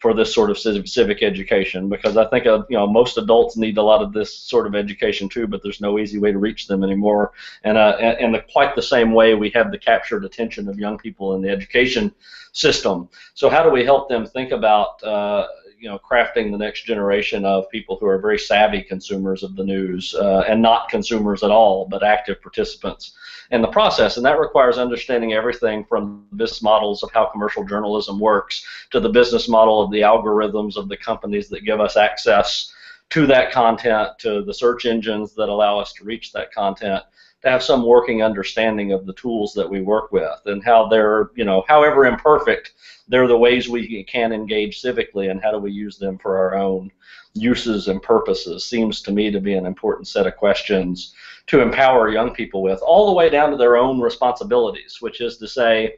[0.00, 3.76] for this sort of civic education because I think uh, you know most adults need
[3.76, 6.66] a lot of this sort of education too, but there's no easy way to reach
[6.66, 7.32] them anymore.
[7.64, 11.34] And uh, and quite the same way we have the captured attention of young people
[11.34, 12.12] in the education
[12.52, 13.08] system.
[13.34, 15.46] So how do we help them think about uh,
[15.80, 19.64] you know crafting the next generation of people who are very savvy consumers of the
[19.64, 23.12] news uh, and not consumers at all, but active participants
[23.50, 24.16] in the process.
[24.16, 29.08] And that requires understanding everything from business models of how commercial journalism works to the
[29.08, 32.72] business model of the algorithms of the companies that give us access
[33.08, 37.02] to that content, to the search engines that allow us to reach that content,
[37.42, 41.30] to have some working understanding of the tools that we work with and how they're,
[41.34, 42.72] you know, however imperfect,
[43.08, 46.54] they're the ways we can engage civically and how do we use them for our
[46.54, 46.90] own
[47.34, 51.14] uses and purposes seems to me to be an important set of questions
[51.46, 55.38] to empower young people with, all the way down to their own responsibilities, which is
[55.38, 55.96] to say,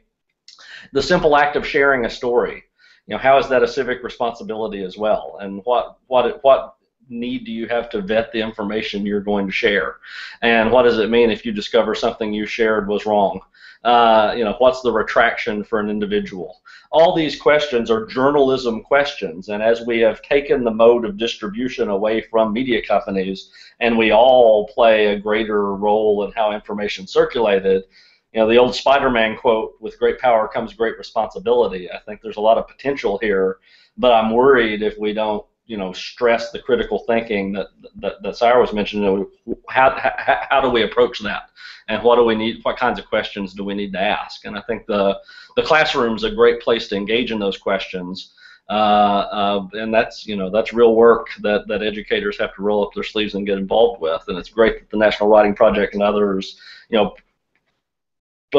[0.91, 2.63] the simple act of sharing a story.
[3.07, 5.37] You know, how is that a civic responsibility as well?
[5.41, 6.75] And what what what
[7.09, 9.97] need do you have to vet the information you're going to share?
[10.41, 13.41] And what does it mean if you discover something you shared was wrong?
[13.83, 16.61] Uh, you know, what's the retraction for an individual?
[16.91, 21.89] All these questions are journalism questions, and as we have taken the mode of distribution
[21.89, 27.83] away from media companies, and we all play a greater role in how information circulated,
[28.31, 32.37] you know, the old Spider-Man quote, "With great power comes great responsibility." I think there's
[32.37, 33.57] a lot of potential here,
[33.97, 38.35] but I'm worried if we don't you know stress the critical thinking that that, that
[38.35, 39.27] Sarah was mentioning.
[39.69, 41.49] How, how how do we approach that,
[41.87, 42.59] and what do we need?
[42.63, 44.45] What kinds of questions do we need to ask?
[44.45, 45.19] And I think the
[45.55, 48.33] the classroom is a great place to engage in those questions.
[48.69, 52.85] Uh, uh, and that's you know that's real work that, that educators have to roll
[52.85, 54.23] up their sleeves and get involved with.
[54.27, 57.13] And it's great that the National Writing Project and others you know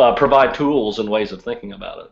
[0.01, 2.11] uh, provide tools and ways of thinking about it.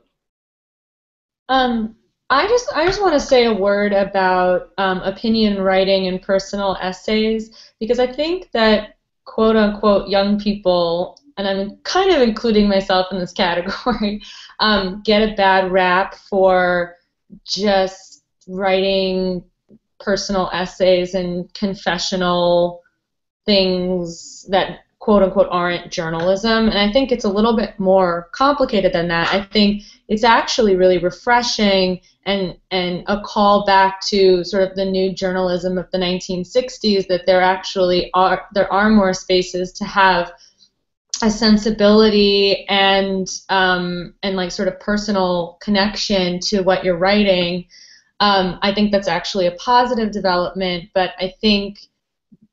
[1.48, 1.96] Um,
[2.32, 6.78] I just I just want to say a word about um, opinion writing and personal
[6.80, 13.08] essays because I think that quote unquote young people and I'm kind of including myself
[13.10, 14.22] in this category
[14.60, 16.96] um, get a bad rap for
[17.44, 19.44] just writing
[20.00, 22.80] personal essays and confessional
[23.44, 26.68] things that quote unquote aren't journalism.
[26.68, 29.34] And I think it's a little bit more complicated than that.
[29.34, 34.84] I think it's actually really refreshing and and a call back to sort of the
[34.84, 40.30] new journalism of the 1960s that there actually are there are more spaces to have
[41.20, 47.66] a sensibility and um, and like sort of personal connection to what you're writing.
[48.20, 51.88] Um, I think that's actually a positive development, but I think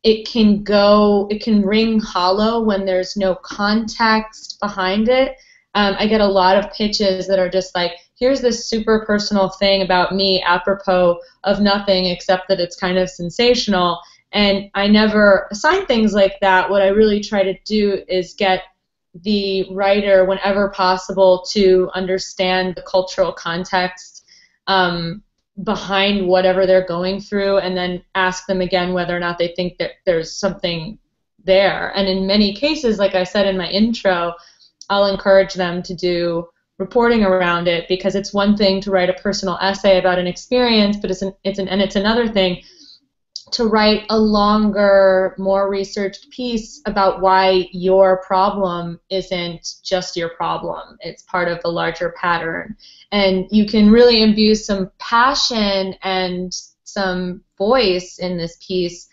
[0.04, 5.36] it can go, it can ring hollow when there's no context behind it.
[5.76, 9.50] Um, I get a lot of pitches that are just like, here's this super personal
[9.50, 14.00] thing about me apropos of nothing except that it's kind of sensational.
[14.32, 16.70] And I never assign things like that.
[16.70, 18.64] What I really try to do is get
[19.14, 24.26] the writer, whenever possible, to understand the cultural context
[24.68, 25.24] um,
[25.63, 29.78] behind whatever they're going through and then ask them again whether or not they think
[29.78, 30.98] that there's something
[31.43, 31.91] there.
[31.95, 34.34] And in many cases, like I said in my intro,
[34.89, 39.22] I'll encourage them to do reporting around it because it's one thing to write a
[39.22, 42.63] personal essay about an experience, but it's an, it's an, and it's another thing
[43.52, 50.98] to write a longer, more researched piece about why your problem isn't just your problem.
[51.02, 52.76] It's part of the larger pattern.
[53.12, 59.08] And you can really imbue some passion and some voice in this piece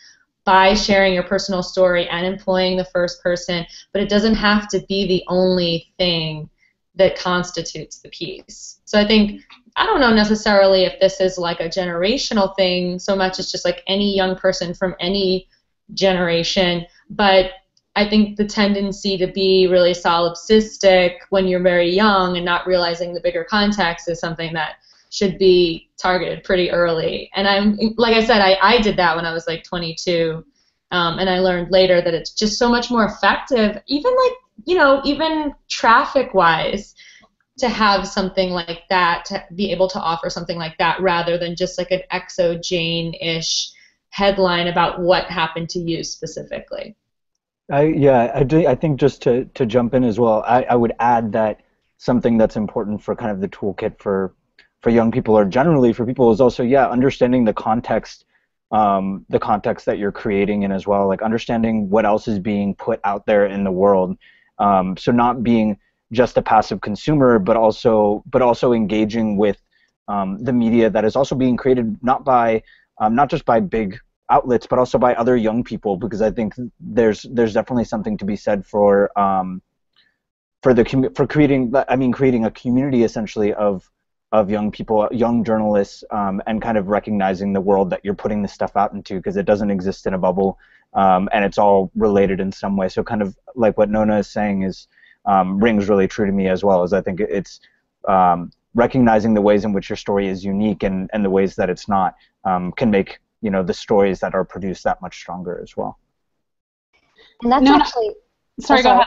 [0.44, 4.84] by sharing your personal story and employing the first person, but it doesn't have to
[4.88, 6.48] be the only thing
[6.94, 8.80] that constitutes the piece.
[8.84, 9.42] So I think
[9.76, 13.64] I don't know necessarily if this is like a generational thing so much as just
[13.64, 15.48] like any young person from any
[15.94, 17.50] generation, but
[17.94, 23.14] I think the tendency to be really solipsistic when you're very young and not realizing
[23.14, 24.76] the bigger context is something that
[25.10, 27.30] should be targeted pretty early.
[27.34, 30.44] And I'm like I said, I, I did that when I was like 22,
[30.90, 34.32] um, and I learned later that it's just so much more effective, even like
[34.64, 36.94] you know, even traffic-wise
[37.58, 41.56] to have something like that, to be able to offer something like that rather than
[41.56, 43.70] just like an xoJane ish
[44.10, 46.96] headline about what happened to you specifically.
[47.70, 50.74] I, yeah, I, do, I think just to, to jump in as well, I, I
[50.74, 51.62] would add that
[51.96, 54.34] something that's important for kind of the toolkit for,
[54.82, 58.24] for young people or generally for people is also, yeah, understanding the context
[58.72, 62.74] um, the context that you're creating in as well, like understanding what else is being
[62.74, 64.16] put out there in the world.
[64.58, 65.78] Um, so not being
[66.12, 69.60] just a passive consumer, but also but also engaging with
[70.08, 72.62] um, the media that is also being created not by
[73.00, 73.98] um, not just by big
[74.30, 78.24] outlets, but also by other young people, because I think there's there's definitely something to
[78.24, 79.62] be said for um,
[80.62, 83.90] for the for creating I mean creating a community essentially of
[84.32, 88.42] of young people, young journalists, um, and kind of recognizing the world that you're putting
[88.42, 90.58] this stuff out into because it doesn't exist in a bubble,
[90.94, 92.88] um, and it's all related in some way.
[92.88, 94.88] So kind of like what Nona is saying is
[95.26, 96.82] um, rings really true to me as well.
[96.82, 97.60] As I think it's
[98.08, 101.70] um, recognizing the ways in which your story is unique and, and the ways that
[101.70, 105.60] it's not um, can make you know the stories that are produced that much stronger
[105.62, 105.98] as well.
[107.42, 108.14] And that's no, actually.
[108.60, 109.06] Sorry, go ahead.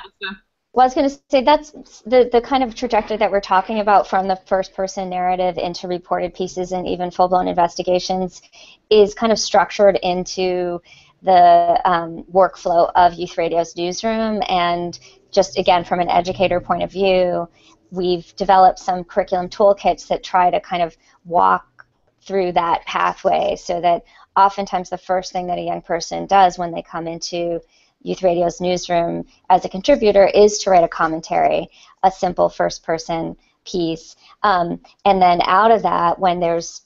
[0.72, 1.72] Well, I was going to say that's
[2.06, 5.88] the, the kind of trajectory that we're talking about from the first person narrative into
[5.88, 8.44] reported pieces and even full blown investigations
[8.92, 10.80] is kind of structured into
[11.24, 14.98] the um, workflow of Youth Radio's newsroom and
[15.32, 17.48] just again from an educator point of view,
[17.92, 21.86] we've developed some curriculum toolkits that try to kind of walk
[22.22, 24.04] through that pathway so that
[24.36, 27.60] oftentimes the first thing that a young person does when they come into
[28.02, 31.70] Youth Radio's newsroom as a contributor is to write a commentary,
[32.04, 34.16] a simple first person piece.
[34.44, 36.82] Um, and then out of that, when there's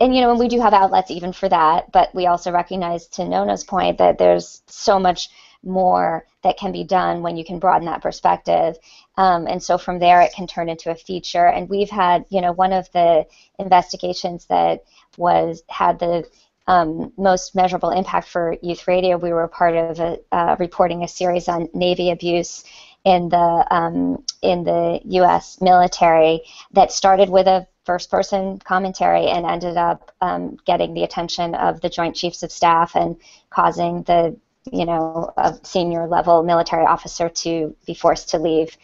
[0.00, 3.08] and you know, and we do have outlets even for that, but we also recognize,
[3.08, 5.28] to Nona's point, that there's so much
[5.62, 8.76] more that can be done when you can broaden that perspective.
[9.16, 11.46] Um, and so from there, it can turn into a feature.
[11.46, 13.26] And we've had, you know, one of the
[13.58, 14.84] investigations that
[15.16, 16.24] was had the
[16.68, 19.16] um, most measurable impact for Youth Radio.
[19.16, 22.64] We were part of a, uh, reporting a series on Navy abuse
[23.04, 25.60] in the um, in the U.S.
[25.60, 26.42] military
[26.72, 31.88] that started with a first-person commentary and ended up um, getting the attention of the
[31.88, 33.16] Joint Chiefs of Staff and
[33.48, 34.36] causing the
[34.72, 38.76] you know a senior level military officer to be forced to leave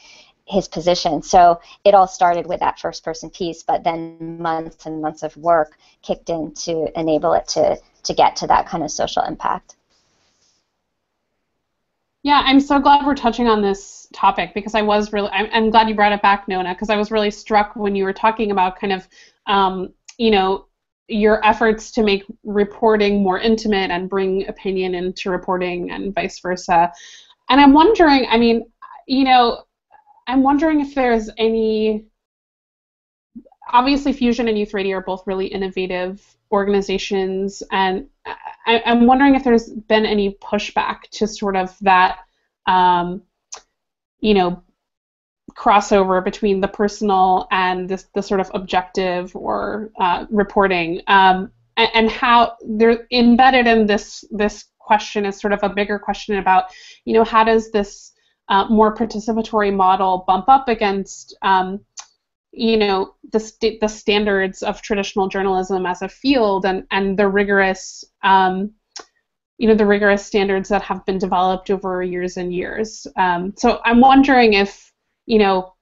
[0.46, 1.22] his position.
[1.22, 5.36] So it all started with that first person piece, but then months and months of
[5.36, 9.76] work kicked in to enable it to, to get to that kind of social impact.
[12.24, 15.70] Yeah, I'm so glad we're touching on this topic because I was really, I'm, I'm
[15.70, 18.52] glad you brought it back, Nona, because I was really struck when you were talking
[18.52, 19.08] about kind of,
[19.46, 20.66] um, you know,
[21.08, 26.92] your efforts to make reporting more intimate and bring opinion into reporting and vice versa.
[27.48, 28.64] And I'm wondering, I mean,
[29.06, 29.64] you know,
[30.26, 32.06] I'm wondering if there's any.
[33.72, 38.06] Obviously, Fusion and Youth Radio are both really innovative organizations, and
[38.66, 42.18] I, am wondering if there's been any pushback to sort of that,
[42.66, 43.22] um,
[44.20, 44.62] you know,
[45.56, 51.90] crossover between the personal and this the sort of objective or uh, reporting, um, and,
[51.94, 56.64] and how they're embedded in this this question is sort of a bigger question about,
[57.04, 58.12] you know, how does this
[58.48, 61.80] uh, more participatory model bump up against um,
[62.52, 67.26] you know the, st- the standards of traditional journalism as a field and, and the
[67.26, 68.70] rigorous um,
[69.56, 73.06] you know the rigorous standards that have been developed over years and years.
[73.16, 74.91] Um, so i'm wondering if
[75.32, 75.72] you know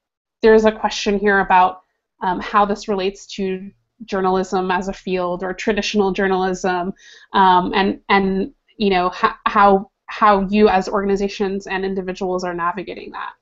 [0.43, 1.83] there's a question here about
[2.23, 3.71] um, how this relates to
[4.05, 6.95] journalism as a field or traditional journalism
[7.33, 13.11] um, and and you know how, how how you as organizations and individuals are navigating
[13.11, 13.33] that.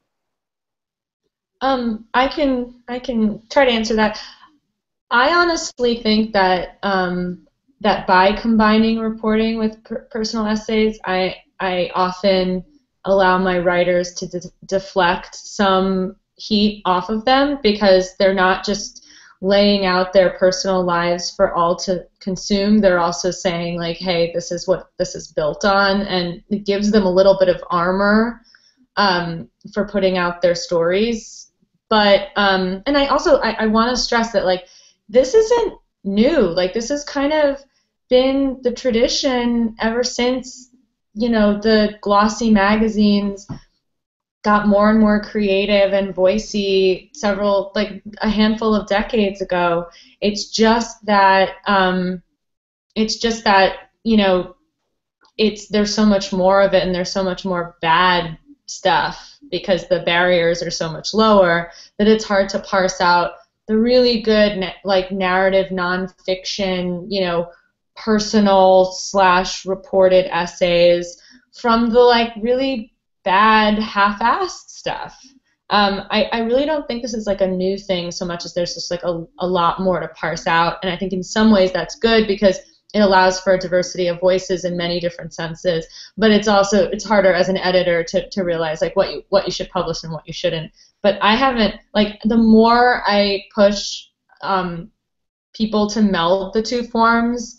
[1.61, 4.19] Um, I can I can try to answer that.
[5.11, 7.47] I honestly think that um,
[7.81, 12.65] that by combining reporting with per personal essays, I I often
[13.09, 19.05] allow my writers to de deflect some heat off of them because they're not just
[19.41, 22.79] laying out their personal lives for all to consume.
[22.79, 26.91] They're also saying like hey this is what this is built on and it gives
[26.91, 28.41] them a little bit of armor
[28.97, 31.51] um, for putting out their stories.
[31.89, 34.67] But um, and i also i, I want to stress that like
[35.09, 36.41] this isn't new.
[36.41, 37.63] Like this has kind of
[38.09, 40.68] been the tradition ever since
[41.19, 43.47] you know the glossy magazines
[44.45, 49.89] got more and more creative and voicey several like a handful of decades ago.
[50.21, 52.23] It's just that um,
[52.95, 54.55] it's just that you know
[55.37, 59.89] it's there's so much more of it and there's so much more bad stuff because
[59.89, 63.33] the barriers are so much lower that it's hard to parse out
[63.67, 67.51] the really good like narrative nonfiction you know
[67.99, 71.21] personal slash reported essays
[71.61, 72.93] from the like really
[73.25, 75.19] bad, half-assed stuff.
[75.71, 78.55] Um, I, I really don't think this is like a new thing so much as
[78.55, 80.79] there's just like a, a lot more to parse out.
[80.83, 82.59] And I think in some ways that's good because
[82.95, 85.87] it allows for a diversity of voices in many different senses.
[86.17, 89.45] But it's also it's harder as an editor to, to realize like what you what
[89.45, 90.73] you should publish and what you shouldn't.
[91.03, 94.07] But I haven't like the more I push
[94.41, 94.91] um,
[95.53, 97.58] people to meld the two forms,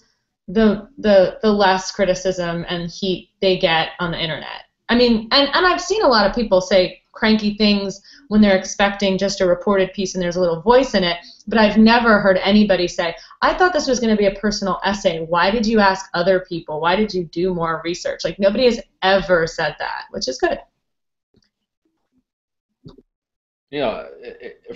[0.49, 4.65] the the the less criticism and heat they get on the internet.
[4.89, 8.57] I mean, and, and I've seen a lot of people say cranky things when they're
[8.57, 12.19] expecting just a reported piece and there's a little voice in it, but I've never
[12.19, 15.25] heard anybody say, I thought this was going to be a personal essay.
[15.25, 16.79] Why did you ask other people?
[16.79, 18.21] Why did you do more research?
[18.23, 20.59] Like, nobody has ever said that, which is good.
[23.71, 24.07] Know,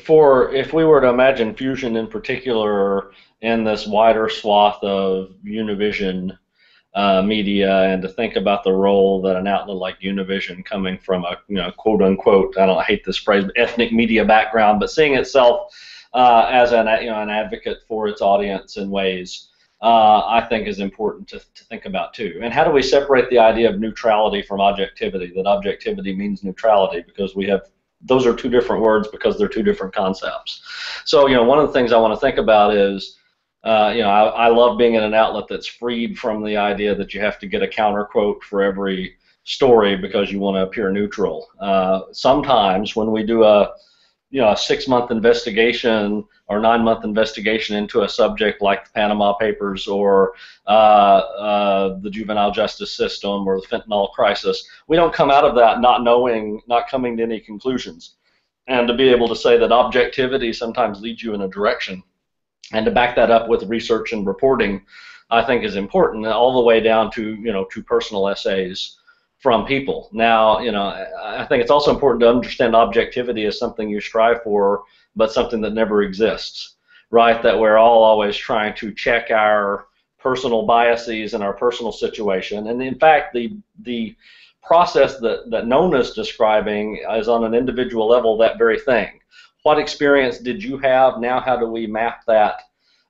[0.04, 3.12] for if we were to imagine fusion in particular
[3.44, 6.38] in this wider swath of Univision
[6.96, 11.26] uh, media and to think about the role that an outlet like Univision, coming from
[11.26, 15.16] a you know quote unquote I don't hate this phrase ethnic media background, but seeing
[15.16, 15.74] itself
[16.14, 19.50] uh, as an you know an advocate for its audience in ways.
[19.82, 22.40] Uh, I think is important to, to think about too.
[22.42, 25.34] And how do we separate the idea of neutrality from objectivity?
[25.36, 27.64] That objectivity means neutrality because we have
[28.00, 30.62] those are two different words because they're two different concepts.
[31.04, 33.18] So you know one of the things I want to think about is
[33.64, 36.94] uh, you know, I, I love being in an outlet that's freed from the idea
[36.96, 40.64] that you have to get a counter quote for every story because you want to
[40.64, 41.48] appear neutral.
[41.60, 43.74] Uh, sometimes when we do a
[44.32, 48.92] you know a six month investigation or nine month investigation into a subject like the
[48.92, 50.34] Panama Papers or
[50.68, 55.56] uh, uh, the juvenile justice system or the fentanyl crisis, we don't come out of
[55.56, 58.16] that not knowing, not coming to any conclusions.
[58.68, 62.02] And to be able to say that objectivity sometimes leads you in a direction,
[62.72, 64.82] and to back that up with research and reporting,
[65.30, 68.98] I think is important, all the way down to you know to personal essays
[69.40, 70.10] from people.
[70.14, 74.42] Now, you know, I think it's also important to understand objectivity as something you strive
[74.42, 74.84] for,
[75.18, 76.76] but something that never exists,
[77.12, 77.44] right?
[77.44, 79.88] That we're all always trying to check our
[80.18, 82.68] personal biases and our personal situation.
[82.68, 84.16] And in fact, the the
[84.64, 89.20] process that, that Nona's describing is on an individual level that very thing.
[89.64, 91.20] What experience did you have?
[91.20, 92.62] Now, how do we map that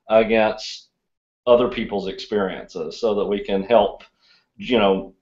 [0.08, 0.88] against
[1.46, 4.02] other people's experiences so that we can help,
[4.56, 5.14] you know,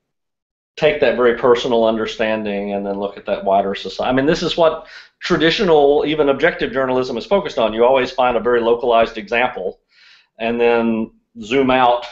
[0.77, 4.09] take that very personal understanding and then look at that wider society.
[4.09, 4.87] I mean, this is what
[5.21, 7.75] traditional, even objective journalism is focused on.
[7.75, 9.81] You always find a very localized example
[10.39, 11.13] and then
[11.43, 12.07] zoom out.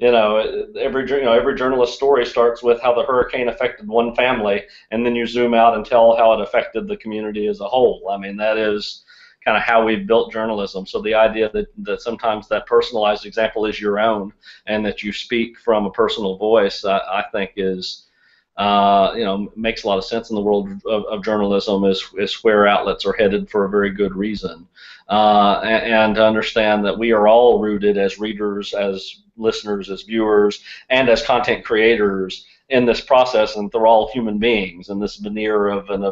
[0.00, 4.14] You know, every you know every journalist story starts with how the hurricane affected one
[4.14, 7.68] family, and then you zoom out and tell how it affected the community as a
[7.68, 8.08] whole.
[8.10, 9.04] I mean, that is
[9.44, 10.86] kind of how we've built journalism.
[10.86, 14.32] So the idea that, that sometimes that personalized example is your own
[14.66, 18.06] and that you speak from a personal voice, I, I think is,
[18.60, 22.04] uh, you know, makes a lot of sense in the world of, of, journalism is,
[22.18, 24.68] is where outlets are headed for a very good reason.
[25.08, 30.02] Uh, and, and to understand that we are all rooted as readers, as listeners, as
[30.02, 35.16] viewers, and as content creators in this process, and they're all human beings, and this
[35.16, 36.04] veneer of an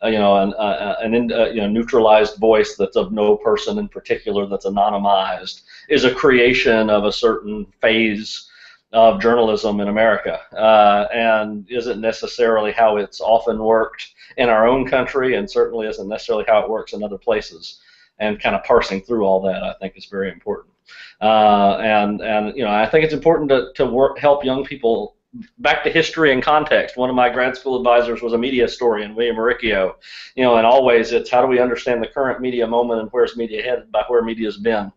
[0.00, 3.36] uh, you know, an, uh, an in, uh, you know, neutralized voice that's of no
[3.36, 8.47] person in particular that's anonymized is a creation of a certain phase
[8.92, 14.86] of journalism in America, uh, and isn't necessarily how it's often worked in our own
[14.88, 17.80] country, and certainly isn't necessarily how it works in other places.
[18.20, 20.74] And kind of parsing through all that, I think, is very important.
[21.20, 25.16] Uh, and and you know, I think it's important to to work help young people
[25.58, 26.96] back to history and context.
[26.96, 29.94] One of my grad school advisors was a media historian, William Uricchio.
[30.34, 33.36] You know, and always it's how do we understand the current media moment and where's
[33.36, 34.90] media headed by where media's been.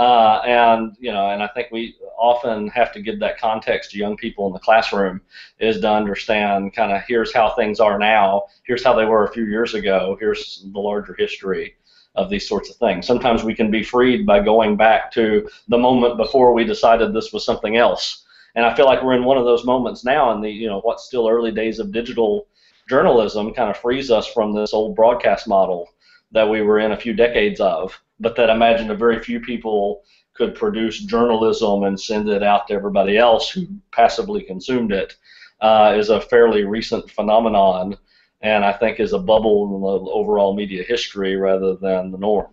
[0.00, 3.98] Uh, and you know, and I think we often have to give that context to
[3.98, 5.20] young people in the classroom
[5.58, 9.32] is to understand kind of here's how things are now, here's how they were a
[9.32, 11.74] few years ago, here's the larger history
[12.14, 13.06] of these sorts of things.
[13.06, 17.32] Sometimes we can be freed by going back to the moment before we decided this
[17.32, 18.24] was something else
[18.54, 20.80] and I feel like we're in one of those moments now in the you know
[20.80, 22.46] what's still early days of digital
[22.88, 25.88] journalism kind of frees us from this old broadcast model
[26.32, 29.40] that we were in a few decades of, but that I imagine a very few
[29.40, 30.02] people
[30.34, 35.16] could produce journalism and send it out to everybody else who passively consumed it
[35.60, 37.96] uh, is a fairly recent phenomenon,
[38.40, 42.46] and I think is a bubble in the overall media history rather than the norm.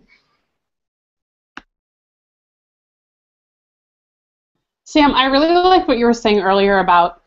[4.84, 7.22] Sam, I really like what you were saying earlier about,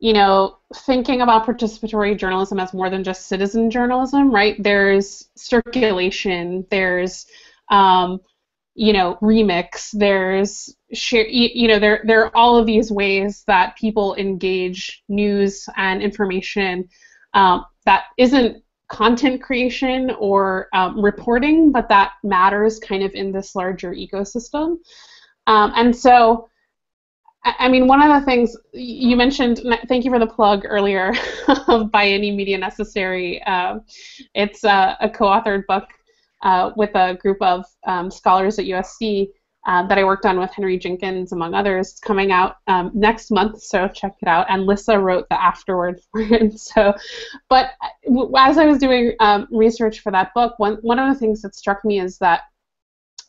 [0.00, 4.60] you know, thinking about participatory journalism as more than just citizen journalism, right?
[4.60, 7.26] There's circulation, there's,
[7.70, 8.20] um,
[8.74, 13.76] you know, remix, there's share, you, know, there there are all of these ways that
[13.76, 16.88] people engage news and information
[17.34, 23.54] um, that isn't content creation or um, reporting, but that matters kind of in this
[23.54, 24.78] larger ecosystem.
[25.46, 26.48] Um, and so
[27.44, 31.12] I mean, one of the things you mentioned, thank you for the plug earlier
[31.92, 33.42] By Any Media Necessary.
[33.42, 33.80] Uh,
[34.34, 35.84] it's a, a co authored book
[36.44, 39.28] uh, with a group of um, scholars at USC
[39.66, 41.98] uh, that I worked on with Henry Jenkins, among others.
[42.04, 44.46] Coming out um, next month, so check it out.
[44.50, 46.58] And Lissa wrote the afterword for it.
[46.58, 46.94] So,
[47.48, 47.70] but
[48.36, 51.54] as I was doing um, research for that book, one, one of the things that
[51.54, 52.42] struck me is that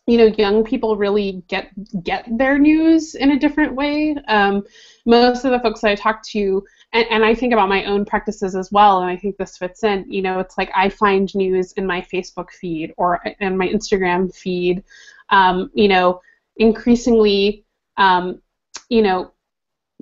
[0.07, 1.71] you know, young people really get
[2.03, 4.15] get their news in a different way.
[4.27, 4.63] Um,
[5.05, 6.63] most of the folks that I talk to,
[6.95, 9.83] and, and I think about my own practices as well, and I think this fits
[9.83, 10.09] in.
[10.09, 14.33] You know, it's like I find news in my Facebook feed or in my Instagram
[14.33, 14.81] feed.
[15.29, 16.21] Um, you know,
[16.55, 17.65] increasingly,
[17.97, 18.41] um,
[18.87, 19.31] you know,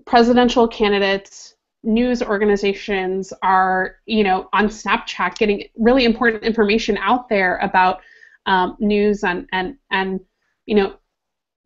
[0.05, 7.57] presidential candidates, news organizations are, you know, on Snapchat getting really important information out there
[7.57, 8.01] about
[8.45, 10.19] um, news and and and
[10.67, 10.93] you know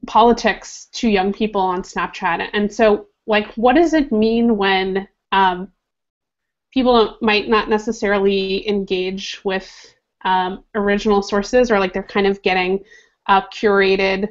[0.06, 2.48] politics to young people on Snapchat.
[2.54, 5.72] And so, like, what does it mean when um,
[6.74, 9.70] people might not necessarily engage with
[10.26, 12.84] um, original sources, or like they're kind of getting
[13.28, 14.30] a curated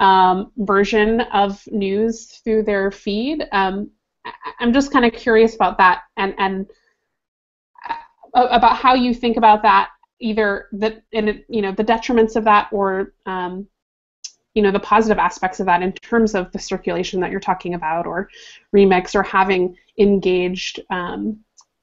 [0.00, 3.44] um, version of news through their feed.
[3.52, 3.90] Um,
[4.60, 6.66] I'm just kind of curious about that and and
[8.34, 12.44] uh, about how you think about that, either the in you know the detriments of
[12.44, 13.66] that or um,
[14.54, 17.74] you know the positive aspects of that in terms of the circulation that you're talking
[17.74, 18.28] about, or
[18.74, 21.38] remix, or having engaged um,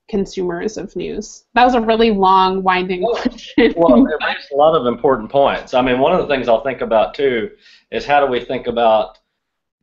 [0.10, 1.46] consumers of news?
[1.54, 3.74] That was a really long, winding well, question.
[3.76, 5.74] well, it makes a lot of important points.
[5.74, 7.52] I mean, one of the things I'll think about too
[7.92, 9.20] is how do we think about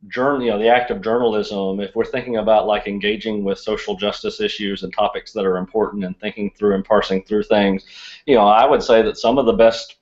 [0.07, 3.95] journal, you know, the act of journalism, if we're thinking about like engaging with social
[3.95, 7.85] justice issues and topics that are important and thinking through and parsing through things,
[8.25, 9.97] you know, I would say that some of the best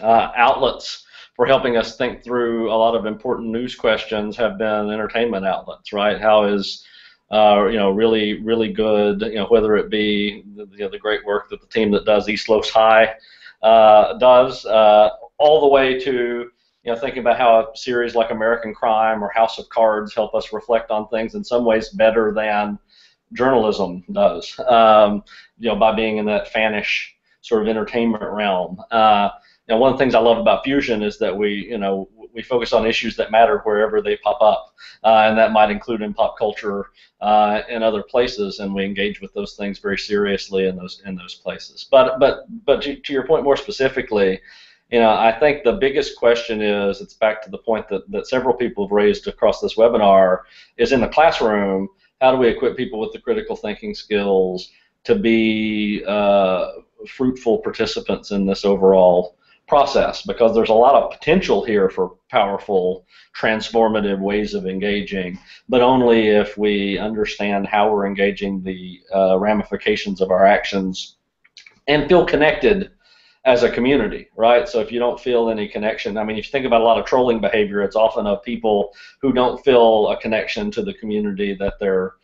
[0.00, 1.04] uh, outlets
[1.38, 5.92] for helping us think through a lot of important news questions have been entertainment outlets,
[5.92, 6.20] right?
[6.20, 6.84] How is
[7.30, 9.20] uh, you know, really, really good.
[9.20, 12.04] You know, whether it be the, you know, the great work that the team that
[12.04, 13.14] does East Los High
[13.62, 16.50] uh, does, uh, all the way to
[16.82, 20.34] you know thinking about how a series like American Crime or House of Cards help
[20.34, 22.80] us reflect on things in some ways better than
[23.32, 24.58] journalism does.
[24.66, 25.22] Um,
[25.58, 27.10] you know, by being in that fanish
[27.42, 28.80] sort of entertainment realm.
[29.68, 32.08] You know, one of the things I love about Fusion is that we, you know,
[32.32, 36.00] we focus on issues that matter wherever they pop up, uh, and that might include
[36.00, 36.86] in pop culture
[37.20, 41.16] uh, and other places, and we engage with those things very seriously in those in
[41.16, 41.86] those places.
[41.90, 44.40] But but but to, to your point more specifically,
[44.90, 48.26] you know, I think the biggest question is it's back to the point that, that
[48.26, 50.40] several people have raised across this webinar
[50.78, 51.88] is in the classroom.
[52.22, 54.70] How do we equip people with the critical thinking skills
[55.04, 56.72] to be uh,
[57.06, 59.37] fruitful participants in this overall
[59.68, 63.04] process because there's a lot of potential here for powerful,
[63.38, 65.38] transformative ways of engaging,
[65.68, 71.16] but only if we understand how we're engaging the uh, ramifications of our actions
[71.86, 72.90] and feel connected
[73.44, 74.68] as a community, right?
[74.68, 76.98] So if you don't feel any connection, I mean, if you think about a lot
[76.98, 81.54] of trolling behavior, it's often of people who don't feel a connection to the community
[81.54, 82.14] that they're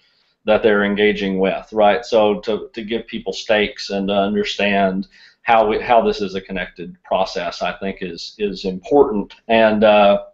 [0.47, 2.05] that they're engaging with, right?
[2.05, 5.09] So to, to give people stakes and to understand
[5.45, 9.35] how we, how this is a connected process, I think is is important.
[9.47, 10.25] And uh,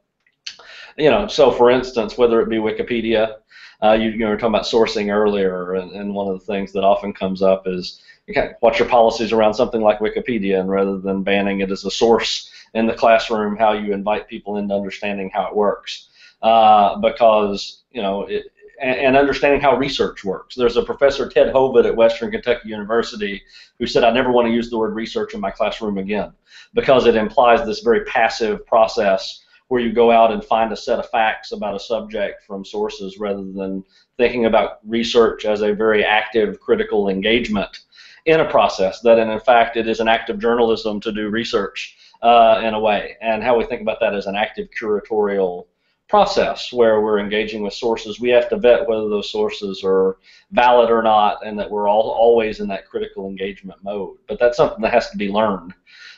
[0.96, 3.36] you know, so for instance, whether it be Wikipedia,
[3.82, 6.84] uh, you, you were talking about sourcing earlier, and, and one of the things that
[6.84, 11.24] often comes up is okay, what's your policies around something like Wikipedia, and rather than
[11.24, 15.48] banning it as a source in the classroom, how you invite people into understanding how
[15.48, 16.08] it works,
[16.42, 20.54] uh, because you know it, and, understanding how research works.
[20.54, 23.42] There's a professor, Ted Hovet at Western Kentucky University,
[23.78, 26.32] who said, I never want to use the word research in my classroom again
[26.74, 30.98] because it implies this very passive process where you go out and find a set
[30.98, 33.84] of facts about a subject from sources rather than
[34.16, 37.78] thinking about research as a very active, critical engagement
[38.26, 41.96] in a process that in fact it is an act of journalism to do research
[42.22, 45.66] uh, in a way and how we think about that as an active curatorial
[46.10, 50.18] process where we're engaging with sources, we have to vet whether those sources are
[50.50, 54.18] valid or not, and that we're all always in that critical engagement mode.
[54.28, 55.72] But that's something that has to be learned,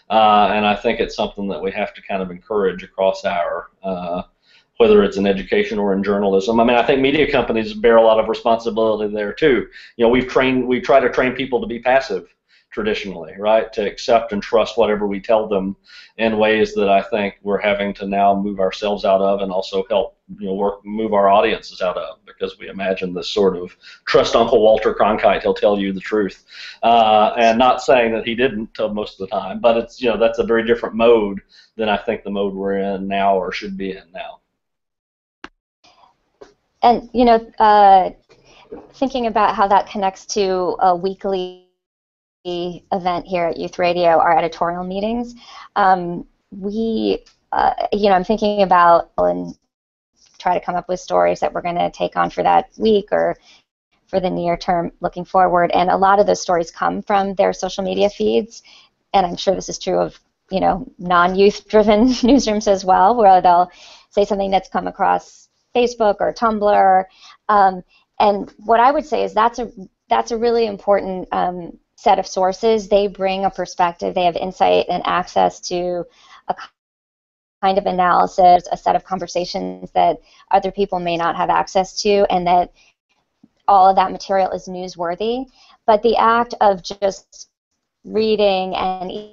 [0.09, 3.68] uh, and I think it's something that we have to kind of encourage across our,
[3.82, 4.22] uh,
[4.78, 6.59] whether it's in education or in journalism.
[6.59, 9.68] I mean, I think media companies bear a lot of responsibility there too.
[9.97, 12.34] You know, we've trained, we try to train people to be passive
[12.73, 13.73] traditionally, right?
[13.75, 15.77] To accept and trust whatever we tell them
[16.16, 19.85] in ways that I think we're having to now move ourselves out of and also
[19.89, 23.77] help you know work move our audiences out of because we imagine this sort of
[24.07, 26.45] trust Uncle Walter Cronkite, he'll tell you the truth,
[26.83, 30.11] uh, and not saying that he didn't tell most of the time, but it's you
[30.11, 31.41] know that's a very different mode
[31.77, 34.41] than I think the mode we're in now or should be in now.
[36.83, 38.11] And you know, uh,
[38.95, 41.61] thinking about how that connects to a weekly
[42.45, 45.34] event here at Youth Radio, our editorial meetings,
[45.76, 49.57] um, we, uh, you know, I'm thinking about and
[50.38, 53.09] try to come up with stories that we're going to take on for that week
[53.12, 53.36] or
[54.09, 55.70] for the near term looking forward.
[55.70, 58.62] And a lot of those stories come from their social media feeds,
[59.14, 60.18] and I'm sure this is true of
[60.51, 63.70] you know non-youth driven newsrooms as well, where they'll
[64.11, 67.05] say something that's come across Facebook or Tumblr.
[67.49, 67.82] Um,
[68.20, 69.70] and what I would say is that's a
[70.09, 72.88] that's a really important um, set of sources.
[72.88, 76.05] They bring a perspective, they have insight and access to
[76.48, 76.55] a
[77.62, 80.18] kind of analysis, a set of conversations that
[80.50, 82.72] other people may not have access to, and that
[83.68, 85.46] all of that material is newsworthy.
[85.86, 87.48] But the act of just
[88.05, 89.30] reading and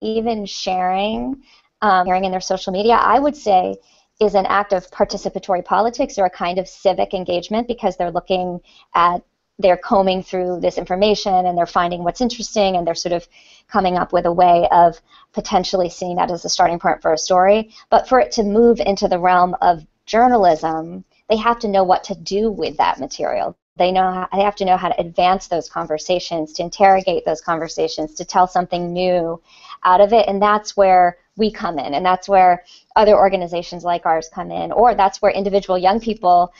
[0.00, 1.42] even sharing,
[1.82, 3.76] um, sharing in their social media, I would say
[4.20, 8.60] is an act of participatory politics or a kind of civic engagement because they're looking
[8.94, 9.22] at
[9.62, 13.26] they're combing through this information and they're finding what's interesting and they're sort of
[13.68, 15.00] coming up with a way of
[15.32, 17.70] potentially seeing that as a starting point for a story.
[17.90, 22.04] But for it to move into the realm of journalism, they have to know what
[22.04, 23.56] to do with that material.
[23.76, 27.40] They know how, they have to know how to advance those conversations, to interrogate those
[27.40, 29.40] conversations, to tell something new
[29.84, 32.64] out of it, and that's where we come in, and that's where
[32.96, 36.52] other organizations like ours come in, or that's where individual young people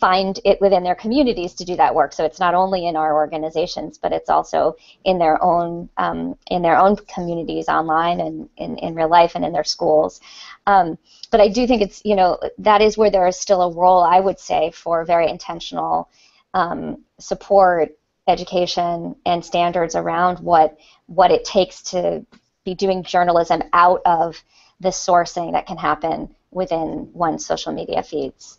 [0.00, 2.12] find it within their communities to do that work.
[2.12, 6.62] So it's not only in our organizations, but it's also in their own um, in
[6.62, 10.20] their own communities online and in, in real life and in their schools.
[10.66, 10.98] Um,
[11.30, 14.02] but I do think it's you know that is where there is still a role
[14.02, 16.08] I would say for very intentional
[16.54, 20.76] um, support, education, and standards around what
[21.06, 22.26] what it takes to
[22.64, 24.42] be doing journalism out of
[24.80, 28.58] the sourcing that can happen within one's social media feeds.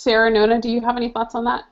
[0.00, 1.64] Sarah, Nona, do you have any thoughts on that?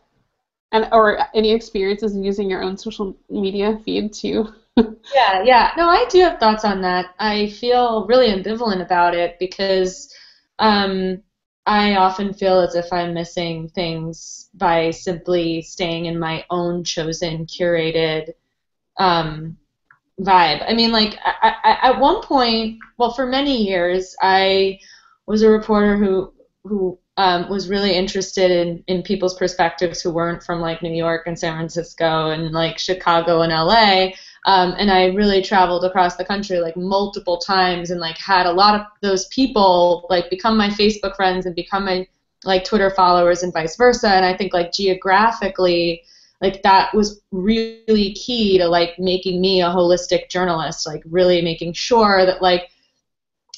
[0.70, 4.52] And or any experiences using your own social media feed too?
[5.14, 5.72] yeah, yeah.
[5.78, 7.14] No, I do have thoughts on that.
[7.18, 10.14] I feel really ambivalent about it because
[10.58, 11.22] um,
[11.64, 17.46] I often feel as if I'm missing things by simply staying in my own chosen,
[17.46, 18.32] curated
[18.98, 19.56] um,
[20.20, 20.62] vibe.
[20.68, 24.80] I mean, like, I, I, at one point, well, for many years, I
[25.26, 30.40] was a reporter who who um, was really interested in, in people's perspectives who weren't
[30.40, 34.12] from like New York and San Francisco and like Chicago and LA.
[34.46, 38.52] Um, and I really traveled across the country like multiple times and like had a
[38.52, 42.06] lot of those people like become my Facebook friends and become my
[42.44, 44.10] like Twitter followers and vice versa.
[44.10, 46.04] And I think like geographically,
[46.40, 51.72] like that was really key to like making me a holistic journalist, like really making
[51.72, 52.70] sure that like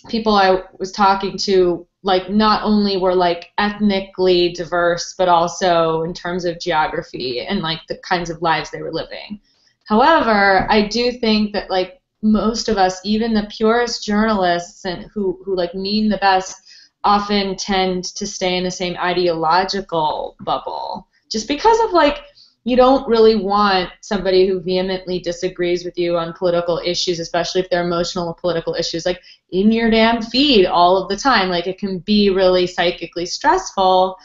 [0.09, 6.15] people I was talking to like not only were like ethnically diverse but also in
[6.15, 9.41] terms of geography and like the kinds of lives they were living.
[9.87, 15.41] However i do think that like most of us even the purest journalists and who
[15.45, 16.63] who like mean the best
[17.05, 21.07] often tend to stay in the same ideological bubble.
[21.31, 22.23] Just because of like
[22.65, 27.71] you don't really want somebody who vehemently disagrees with you on political issues, especially if
[27.71, 31.49] they're emotional political issues, like in your damn feed all of the time.
[31.49, 34.17] Like it can be really psychically stressful.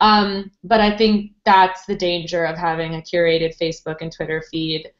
[0.00, 4.90] Um, but I think that's the danger of having a curated Facebook and Twitter feed.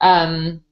[0.00, 0.62] Um,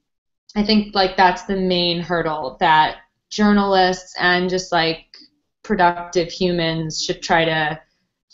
[0.54, 5.16] I think like that's the main hurdle that journalists and just like
[5.62, 7.80] productive humans should try to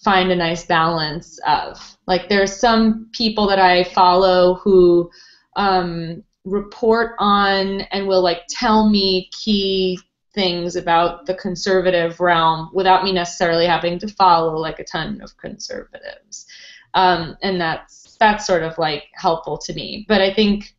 [0.03, 1.97] find a nice balance of.
[2.09, 5.11] Like there's some people that I follow who
[5.56, 10.00] um, report on and will like tell me key
[10.34, 15.36] things about the conservative realm without me necessarily having to follow like a ton of
[15.36, 16.46] conservatives.
[16.94, 20.06] Um, and that's that's sort of like helpful to me.
[20.09, 20.74] But I think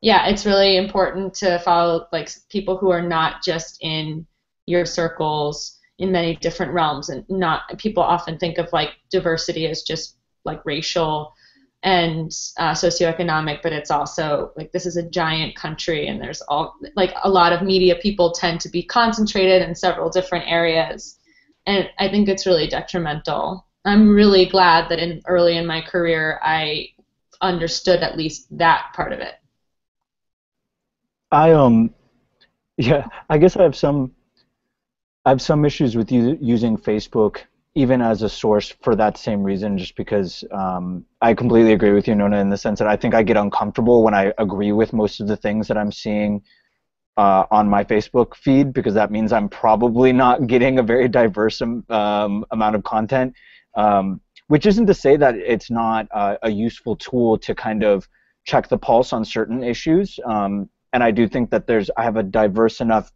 [0.00, 4.26] yeah, it's really important to follow like people who are not just in
[4.66, 9.82] your circles in many different realms and not people often think of like diversity as
[9.82, 10.16] just
[10.46, 11.34] like racial
[11.82, 16.74] and uh, socioeconomic but it's also like this is a giant country and there's all
[16.96, 21.18] like a lot of media people tend to be concentrated in several different areas.
[21.66, 23.66] And i think it's really detrimental.
[23.84, 26.88] I'm really glad that in early in my career i
[27.42, 29.34] understood at least that part of it.
[31.30, 31.90] I um
[32.78, 34.12] yeah i guess i have some
[35.26, 37.40] I have some issues with you using Facebook
[37.76, 42.08] even as a source for that same reason, just because um, I completely agree with
[42.08, 44.94] you, Nona, in the sense that I think I get uncomfortable when I agree with
[44.94, 46.42] most of the things that I'm seeing
[47.18, 51.60] uh, on my Facebook feed, because that means I'm probably not getting a very diverse
[51.62, 53.34] um, amount of content.
[53.74, 58.08] Um, which isn't to say that it's not uh, a useful tool to kind of
[58.44, 60.18] check the pulse on certain issues.
[60.24, 63.12] Um, and I do think that there's I have a diverse enough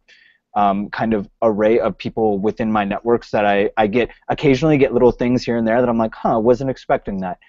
[0.55, 4.93] um, kind of array of people within my networks that I, I get occasionally get
[4.93, 7.39] little things here and there that I'm like, huh, wasn't expecting that.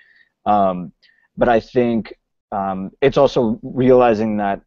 [0.47, 0.93] Um,
[1.37, 2.15] but I think
[2.53, 4.61] um, it's also realizing that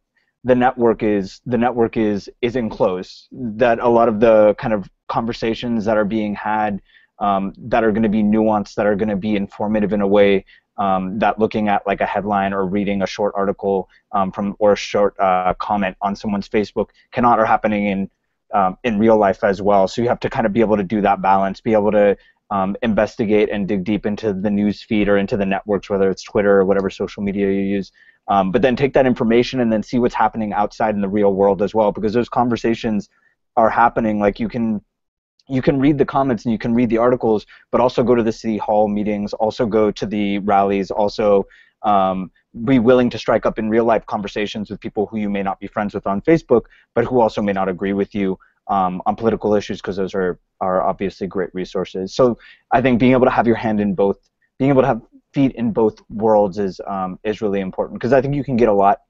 [0.44, 3.28] the network is the network is is enclosed.
[3.32, 6.80] That a lot of the kind of conversations that are being had
[7.18, 10.06] um, that are going to be nuanced, that are going to be informative in a
[10.06, 10.44] way
[10.78, 14.72] um, that looking at like a headline or reading a short article um, from or
[14.72, 18.10] a short uh, comment on someone's Facebook cannot are happening in
[18.54, 19.88] um, in real life as well.
[19.88, 22.16] So you have to kind of be able to do that balance, be able to
[22.50, 26.22] um, investigate and dig deep into the news feed or into the networks, whether it's
[26.22, 27.92] Twitter or whatever social media you use.
[28.28, 31.34] Um, but then take that information and then see what's happening outside in the real
[31.34, 33.08] world as well, because those conversations
[33.56, 34.18] are happening.
[34.20, 34.80] Like you can
[35.48, 38.22] you can read the comments and you can read the articles, but also go to
[38.22, 41.44] the city hall meetings, also go to the rallies, also
[41.82, 42.32] um,
[42.64, 45.60] be willing to strike up in real life conversations with people who you may not
[45.60, 46.62] be friends with on Facebook,
[46.94, 48.38] but who also may not agree with you
[48.68, 52.14] um, on political issues because those are, are obviously great resources.
[52.14, 52.38] So
[52.72, 54.18] I think being able to have your hand in both,
[54.58, 55.02] being able to have
[55.32, 58.68] feet in both worlds is um, is really important because I think you can get
[58.68, 59.02] a lot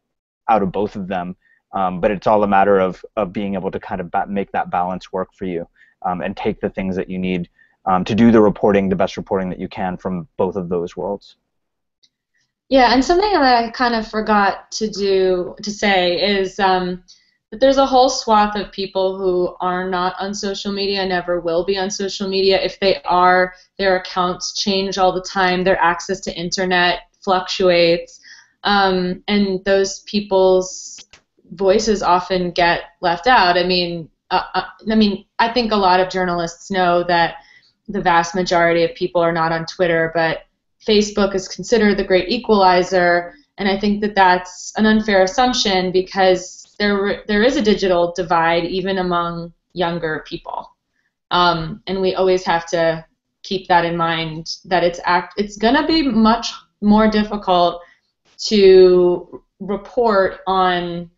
[0.49, 1.37] out of both of them,
[1.73, 4.51] um, but it's all a matter of, of being able to kind of ba- make
[4.53, 5.69] that balance work for you
[6.03, 7.49] um, and take the things that you need
[7.85, 10.97] um, to do the reporting, the best reporting that you can from both of those
[10.97, 11.37] worlds.
[12.69, 17.05] Yeah, and something that I kind of forgot to do to say is um,
[17.51, 21.65] that there's a whole swath of people who are not on social media, never will
[21.65, 22.61] be on social media.
[22.61, 25.63] If they are, their accounts change all the time.
[25.63, 28.21] Their access to internet fluctuates,
[28.65, 30.99] um, and those people's
[31.53, 33.57] voices often get left out.
[33.57, 37.37] I mean, uh, uh, I mean, I think a lot of journalists know that
[37.87, 40.41] the vast majority of people are not on Twitter, but
[40.87, 46.75] Facebook is considered the great equalizer, and I think that that's an unfair assumption because
[46.79, 50.71] there there is a digital divide even among younger people,
[51.31, 53.05] um, and we always have to
[53.43, 54.57] keep that in mind.
[54.65, 57.83] That it's act it's gonna be much more difficult
[58.47, 61.11] to report on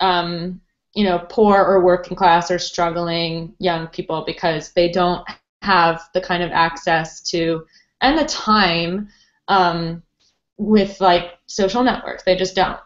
[0.00, 0.60] um,
[0.94, 5.26] you know poor or working class or struggling young people because they don't
[5.62, 7.66] have the kind of access to
[8.00, 9.08] and the time
[9.48, 10.02] um,
[10.56, 12.24] with like social networks.
[12.24, 12.78] They just don't.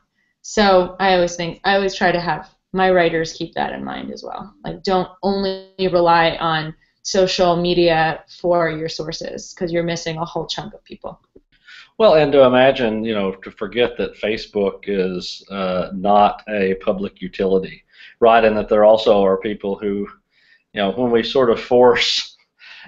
[0.42, 4.12] So I always think I always try to have my writers keep that in mind
[4.12, 4.54] as well.
[4.64, 10.46] Like don't only rely on social media for your sources because you're missing a whole
[10.46, 11.20] chunk of people.
[11.98, 17.20] Well, and to imagine, you know, to forget that Facebook is uh, not a public
[17.20, 17.82] utility,
[18.20, 18.42] right?
[18.42, 20.08] And that there also are people who,
[20.72, 22.29] you know, when we sort of force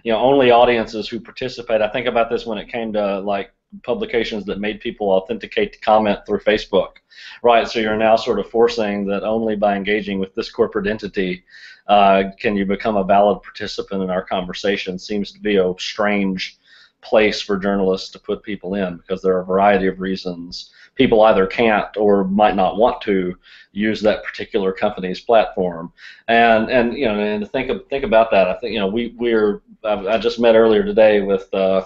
[0.04, 1.80] you know only audiences who participate.
[1.80, 5.80] I think about this when it came to like publications that made people authenticate to
[5.80, 6.96] comment through Facebook,
[7.42, 7.66] right?
[7.66, 11.44] So you're now sort of forcing that only by engaging with this corporate entity
[11.86, 14.98] uh, can you become a valid participant in our conversation.
[14.98, 16.58] Seems to be a strange
[17.00, 21.22] place for journalists to put people in because there are a variety of reasons people
[21.22, 23.36] either can't or might not want to
[23.72, 25.92] use that particular company's platform.
[26.28, 29.14] And and you know and to think think about that, I think you know we
[29.16, 31.52] we're I just met earlier today with.
[31.52, 31.84] Uh,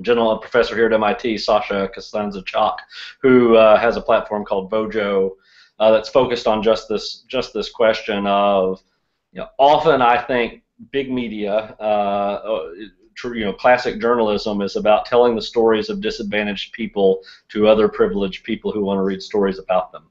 [0.00, 2.82] general professor here at MIT, Sasha Costanza-Chock,
[3.20, 5.32] who uh, has a platform called Vojo
[5.80, 8.80] uh, that's focused on just this just this question of,
[9.32, 10.62] you know, often I think
[10.92, 12.70] big media uh,
[13.24, 18.44] you know, classic journalism is about telling the stories of disadvantaged people to other privileged
[18.44, 20.04] people who want to read stories about them.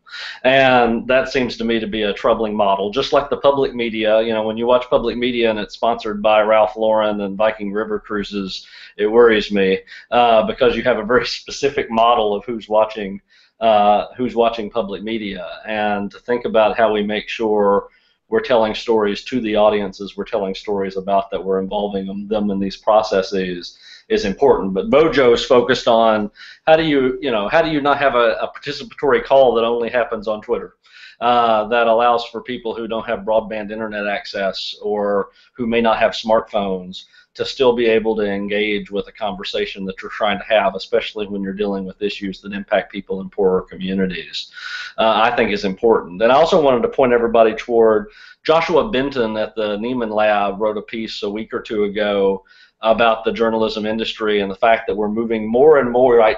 [0.44, 2.90] And that seems to me to be a troubling model.
[2.92, 6.22] Just like the public media, you know, when you watch public media and it's sponsored
[6.22, 8.66] by Ralph Lauren and Viking River Cruises,
[8.98, 9.80] it worries me
[10.12, 13.22] uh, because you have a very specific model of who's watching
[13.60, 17.90] uh, who's watching public media, and to think about how we make sure
[18.30, 22.52] we're telling stories to the audiences we're telling stories about that we're involving them, them
[22.52, 23.78] in these processes
[24.10, 24.74] is important.
[24.74, 26.32] But Vojo is focused on
[26.66, 29.64] how do you, you know, how do you not have a, a participatory call that
[29.64, 30.76] only happens on Twitter?
[31.20, 35.98] Uh, that allows for people who don't have broadband internet access or who may not
[35.98, 37.06] have smartphones
[37.38, 41.28] to still be able to engage with a conversation that you're trying to have, especially
[41.28, 44.52] when you're dealing with issues that impact people in poorer communities,
[44.98, 46.22] uh, I think is important.
[46.24, 48.08] And I also wanted to point everybody toward
[48.44, 52.44] Joshua Benton at the Nieman Lab wrote a piece a week or two ago
[52.82, 56.38] about the journalism industry and the fact that we're moving more and more, right?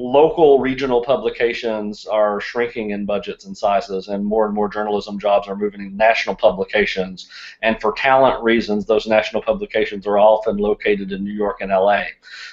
[0.00, 5.46] Local regional publications are shrinking in budgets and sizes, and more and more journalism jobs
[5.46, 7.28] are moving to national publications.
[7.62, 12.04] And for talent reasons, those national publications are often located in New York and LA.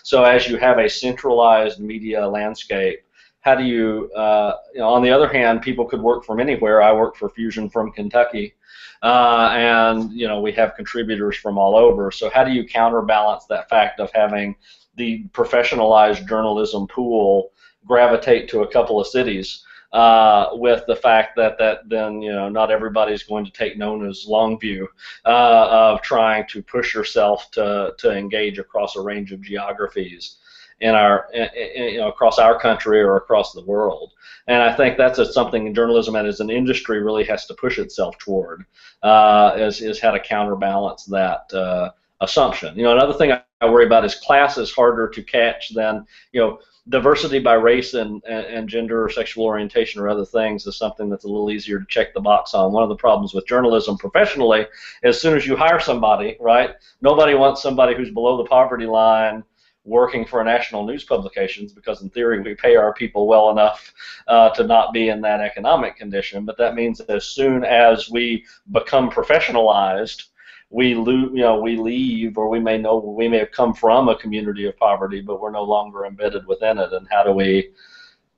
[0.03, 3.03] So as you have a centralized media landscape,
[3.39, 6.81] how do you, uh, you know, on the other hand, people could work from anywhere.
[6.81, 8.55] I work for Fusion from Kentucky.
[9.03, 12.09] Uh, and you know we have contributors from all over.
[12.09, 14.55] So how do you counterbalance that fact of having
[14.97, 17.51] the professionalized journalism pool
[17.85, 22.49] gravitate to a couple of cities uh, with the fact that that then you know
[22.49, 24.87] not everybody's going to take Nona's long view
[25.25, 30.37] uh, of trying to push yourself to to engage across a range of geographies
[30.81, 31.49] in our in,
[31.93, 34.11] you know across our country or across the world.
[34.47, 37.79] And I think that's a, something journalism and as an industry really has to push
[37.79, 38.65] itself toward
[39.03, 42.75] uh, is is how to counterbalance that uh, assumption.
[42.75, 46.39] You know another thing I worry about is class is harder to catch than you
[46.39, 51.10] know diversity by race and, and, gender or sexual orientation or other things is something
[51.10, 52.72] that's a little easier to check the box on.
[52.72, 54.66] One of the problems with journalism professionally,
[55.03, 59.43] as soon as you hire somebody, right, nobody wants somebody who's below the poverty line
[59.84, 63.93] working for a national news publications because in theory we pay our people well enough
[64.28, 66.45] uh, to not be in that economic condition.
[66.45, 70.26] But that means that as soon as we become professionalized,
[70.70, 74.09] we lose, you know, we leave, or we may know we may have come from
[74.09, 76.91] a community of poverty, but we're no longer embedded within it.
[76.91, 77.72] And how do we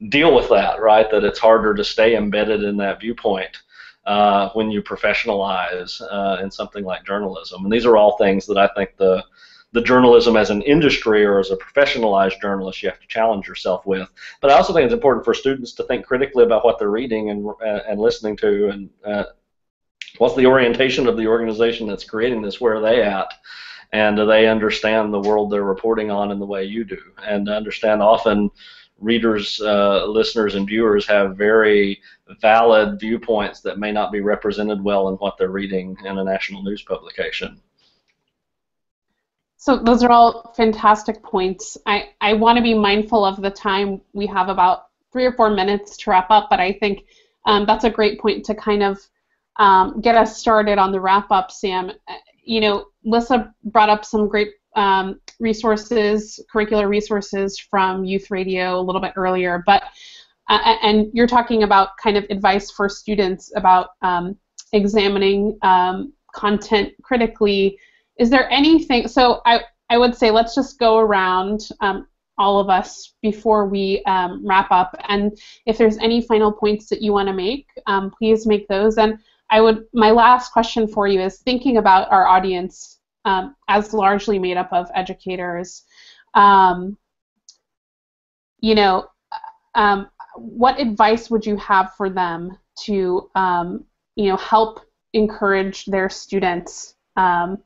[0.10, 0.80] deal with that?
[0.80, 3.58] Right, that it's harder to stay embedded in that viewpoint
[4.06, 7.64] uh, when you professionalize uh, in something like journalism.
[7.64, 9.24] And these are all things that I think the
[9.72, 13.86] the journalism as an industry or as a professionalized journalist you have to challenge yourself
[13.86, 14.10] with.
[14.42, 17.30] But I also think it's important for students to think critically about what they're reading
[17.30, 19.24] and uh, and listening to and uh,
[20.20, 22.62] what's the orientation of the organization that's creating this?
[22.62, 23.34] Where are they at?
[23.92, 27.00] And do they understand the world they're reporting on in the way you do?
[27.24, 28.52] And understand often
[29.00, 32.00] readers, uh, listeners, and viewers have very
[32.42, 36.64] valid viewpoints that may not be represented well in what they're reading in a national
[36.64, 37.60] news publication.
[39.58, 41.78] So those are all fantastic points.
[41.86, 44.02] I, I want to be mindful of the time.
[44.14, 47.06] We have about three or four minutes to wrap up, but I think
[47.46, 49.00] um, that's a great point to kind of
[49.60, 51.92] um, get us started on the wrap up, Sam.
[52.08, 58.80] Uh, you know, Lissa brought up some great um, resources, curricular resources from Youth Radio
[58.80, 59.84] a little bit earlier, but
[60.50, 64.36] uh, and you're talking about kind of advice for students about um,
[64.74, 67.78] examining um, content critically.
[68.18, 69.08] Is there anything?
[69.08, 72.08] So I I would say let's just go around um,
[72.38, 74.96] all of us before we um, wrap up.
[75.08, 78.98] And if there's any final points that you want to make, um, please make those.
[78.98, 79.20] And
[79.50, 84.40] I would my last question for you is thinking about our audience um, as largely
[84.40, 85.84] made up of educators.
[86.34, 86.98] Um,
[88.60, 89.10] you know,
[89.76, 93.86] um, what advice would you have for them to um,
[94.16, 94.82] you know help
[95.14, 97.58] encourage their students um,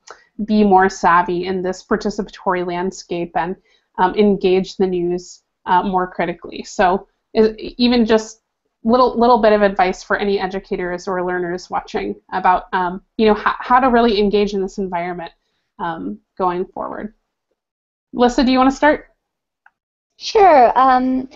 [0.46, 3.56] be more savvy in this participatory landscape and
[3.98, 6.64] um, engage the news uh, more critically?
[6.64, 8.43] So even just
[8.84, 13.34] little little bit of advice for any educators or learners watching about um, you know
[13.34, 15.32] how, how to really engage in this environment
[15.80, 17.14] um, going forward.
[18.14, 19.08] Lissa, do you want to start?
[20.18, 20.78] Sure.
[20.78, 21.30] Um,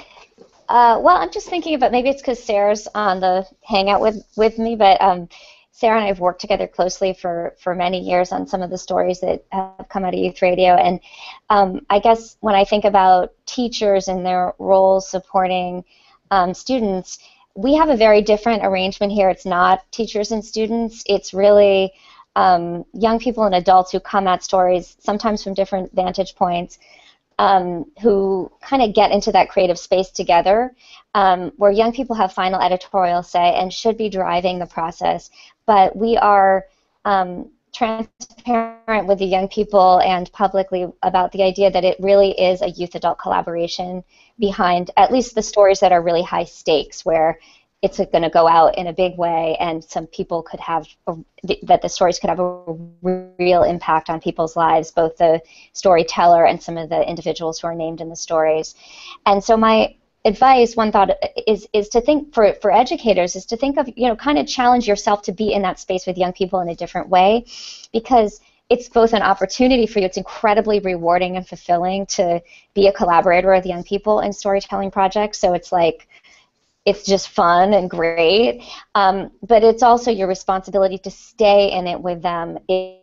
[0.69, 4.57] uh, well, I'm just thinking about maybe it's because Sarah's on the hangout with with
[4.59, 5.29] me, but um,
[5.77, 8.79] Sarah and I have worked together closely for, for many years on some of the
[8.79, 10.73] stories that have come out of youth radio.
[10.73, 10.99] And
[11.51, 15.85] um, I guess when I think about teachers and their roles supporting
[16.31, 17.19] um, students,
[17.57, 19.29] we have a very different arrangement here.
[19.29, 21.03] It's not teachers and students.
[21.07, 21.91] It's really
[22.35, 26.77] um, young people and adults who come at stories, sometimes from different vantage points,
[27.39, 30.75] um, who kind of get into that creative space together,
[31.15, 35.31] um, where young people have final editorial say and should be driving the process.
[35.65, 36.65] But we are
[37.05, 42.61] um, transparent with the young people and publicly about the idea that it really is
[42.61, 44.03] a youth adult collaboration
[44.39, 47.39] behind at least the stories that are really high stakes, where
[47.83, 51.15] it's going to go out in a big way, and some people could have a,
[51.61, 52.63] that the stories could have a
[53.37, 55.39] real impact on people's lives, both the
[55.73, 58.73] storyteller and some of the individuals who are named in the stories.
[59.27, 59.95] And so my
[60.25, 61.11] advice, one thought
[61.47, 64.47] is is to think for for educators is to think of you know kind of
[64.47, 67.45] challenge yourself to be in that space with young people in a different way,
[67.93, 70.05] because it's both an opportunity for you.
[70.05, 72.41] It's incredibly rewarding and fulfilling to
[72.73, 75.39] be a collaborator with young people in storytelling projects.
[75.39, 76.07] So it's like
[76.85, 78.63] it's just fun and great.
[78.95, 83.01] Um, but it's also your responsibility to stay in it with them if,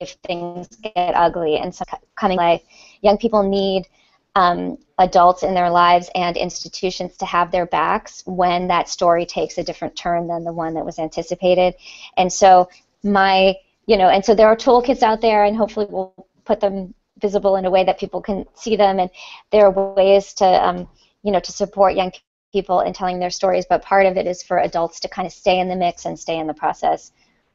[0.00, 1.56] if things get ugly.
[1.56, 1.84] And so
[2.16, 2.62] coming life,
[3.02, 3.86] young people need
[4.34, 9.56] um, adults in their lives and institutions to have their backs when that story takes
[9.58, 11.74] a different turn than the one that was anticipated.
[12.16, 12.68] And so
[13.02, 13.54] my,
[13.86, 17.56] you know, and so there are toolkits out there, and hopefully we'll put them visible
[17.56, 18.98] in a way that people can see them.
[18.98, 19.10] And
[19.50, 20.88] there are ways to, um,
[21.22, 22.12] you know, to support young
[22.52, 23.66] people in telling their stories.
[23.68, 26.18] But part of it is for adults to kind of stay in the mix and
[26.18, 27.12] stay in the process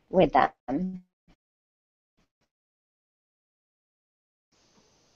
[0.09, 1.01] with them.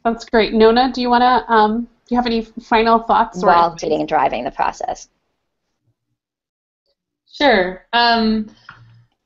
[0.04, 0.54] That's great.
[0.54, 3.43] Nona, do you want to, um, do you have any final thoughts?
[3.43, 5.10] While leading and driving the process.
[7.32, 7.86] Sure.
[7.91, 8.49] Um,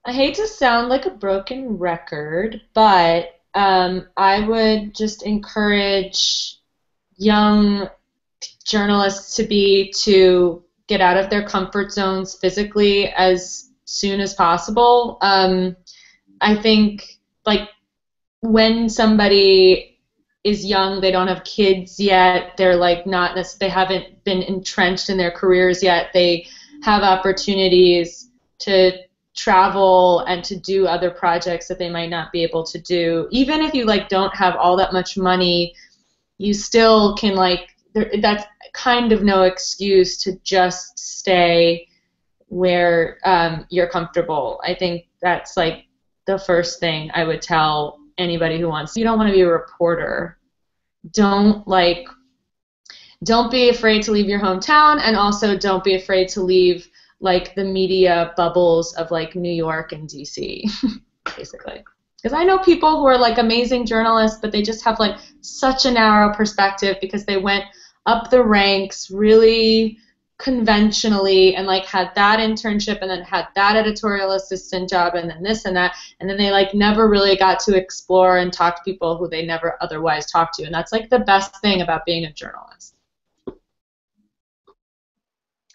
[0.04, 6.58] I hate to sound like a broken record, but um, I would just encourage
[7.18, 7.88] young
[8.66, 15.20] journalists to be to get out of their comfort zones physically as soon as possible.
[15.22, 15.76] Um,
[16.42, 17.70] I think like
[18.42, 19.91] when somebody
[20.44, 25.18] is young, they don't have kids yet, they're like not they haven't been entrenched in
[25.18, 26.48] their careers yet, they
[26.82, 28.92] have opportunities to
[29.36, 33.28] travel and to do other projects that they might not be able to do.
[33.32, 35.74] Even if you like don't have all that much money,
[36.38, 37.76] you still can like
[38.22, 41.88] that's kind of no excuse to just stay
[42.48, 44.60] where um, you're comfortable.
[44.64, 45.86] I think that's like
[46.26, 48.96] the first thing I would tell anybody who wants.
[48.96, 50.38] You don't want to be a reporter.
[51.12, 52.08] Don't like.
[53.24, 56.88] Don't be afraid to leave your hometown, and also don't be afraid to leave
[57.20, 60.64] like the media bubbles of like New York and DC,
[61.38, 61.84] basically.
[62.18, 65.86] Because I know people who are like amazing journalists, but they just have like such
[65.86, 67.66] a narrow perspective because they went
[68.06, 69.98] up the ranks really
[70.42, 75.44] conventionally and like had that internship and then had that editorial assistant job and then
[75.44, 75.96] this and that.
[76.20, 79.46] And then they like never really got to explore and talk to people who they
[79.46, 80.64] never otherwise talked to.
[80.64, 82.96] And that's like the best thing about being a journalist.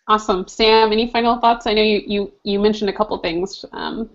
[0.08, 0.46] Awesome.
[0.46, 1.66] Sam any final thoughts?
[1.66, 4.08] I know you you, you mentioned a couple things um,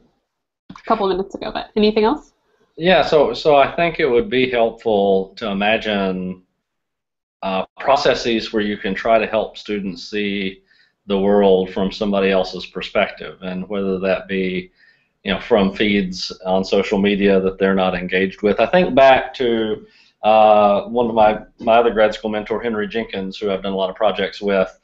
[0.70, 2.34] a couple minutes ago but anything else?
[2.78, 6.44] Yeah so so i think it would be helpful to imagine
[7.44, 10.62] uh, processes where you can try to help students see
[11.08, 14.72] the world from somebody else's perspective, and whether that be
[15.24, 18.60] you know from feeds on social media that they're not engaged with.
[18.60, 19.86] I think back to
[20.24, 23.78] uh, one of my my other grad school mentor, Henry Jenkins, who I've done a
[23.78, 24.78] lot of projects with.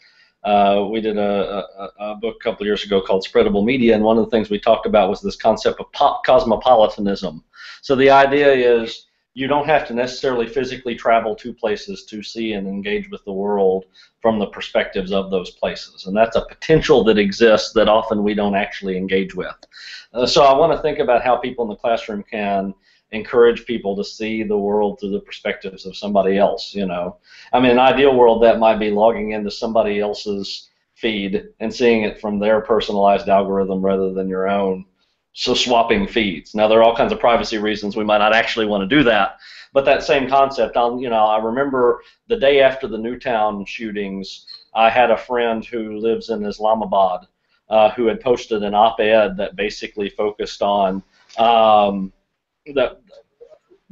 [0.43, 4.03] Uh, we did a, a, a, book a couple years ago called Spreadable Media, and
[4.03, 7.43] one of the things we talked about was this concept of pop cosmopolitanism.
[7.82, 9.07] So the idea is
[9.38, 13.32] you don't have to necessarily physically travel to places to see and engage with the
[13.32, 13.86] world
[14.20, 16.08] from the perspectives of those places.
[16.08, 19.56] And that's a potential that exists that often we don't actually engage with.
[20.12, 22.74] Uh, so I want to think about how people in the classroom can
[23.12, 27.18] encourage people to see the world through the perspectives of somebody else, you know.
[27.54, 32.02] I mean, an ideal world that might be logging into somebody else's feed and seeing
[32.02, 34.84] it from their personalized algorithm rather than your own
[35.38, 36.56] so swapping feeds.
[36.56, 39.04] Now there are all kinds of privacy reasons we might not actually want to do
[39.04, 39.38] that,
[39.72, 40.76] but that same concept.
[40.76, 45.64] On you know, I remember the day after the Newtown shootings, I had a friend
[45.64, 47.28] who lives in Islamabad
[47.70, 51.04] uh, who had posted an op-ed that basically focused on
[51.38, 52.12] um,
[52.74, 53.00] that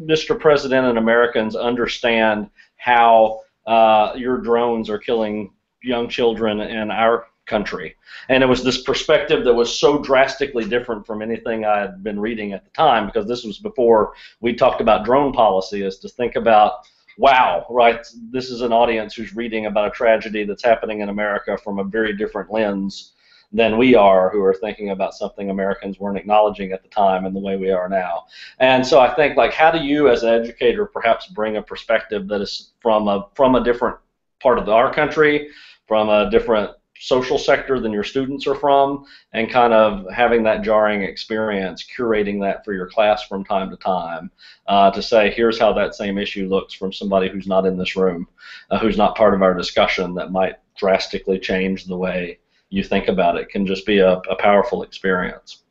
[0.02, 0.38] Mr.
[0.40, 7.96] President and Americans understand how uh, your drones are killing young children in our country.
[8.30, 12.20] And it was this perspective that was so drastically different from anything I had been
[12.20, 16.10] reading at the time, because this was before we talked about drone policy, is to
[16.10, 16.88] think about,
[17.18, 21.58] wow, right, this is an audience who's reading about a tragedy that's happening in America
[21.58, 23.14] from a very different lens
[23.52, 27.34] than we are, who are thinking about something Americans weren't acknowledging at the time and
[27.34, 28.26] the way we are now.
[28.60, 32.28] And so I think, like, how do you, as an educator, perhaps bring a perspective
[32.28, 33.98] that is from a from a different
[34.42, 35.50] part of our country,
[35.88, 40.64] from a different social sector than your students are from and kind of having that
[40.64, 44.32] jarring experience curating that for your class from time to time
[44.68, 47.96] uh, to say here's how that same issue looks from somebody who's not in this
[47.96, 48.28] room
[48.72, 52.40] uh, who's not part of our discussion that might drastically change the way
[52.70, 53.50] you think about it.
[53.50, 55.64] Can just be a, a powerful experience.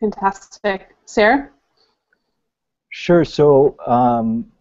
[0.00, 0.94] Fantastic.
[1.04, 1.50] Sarah?
[2.90, 3.24] Sure.
[3.24, 4.52] So um,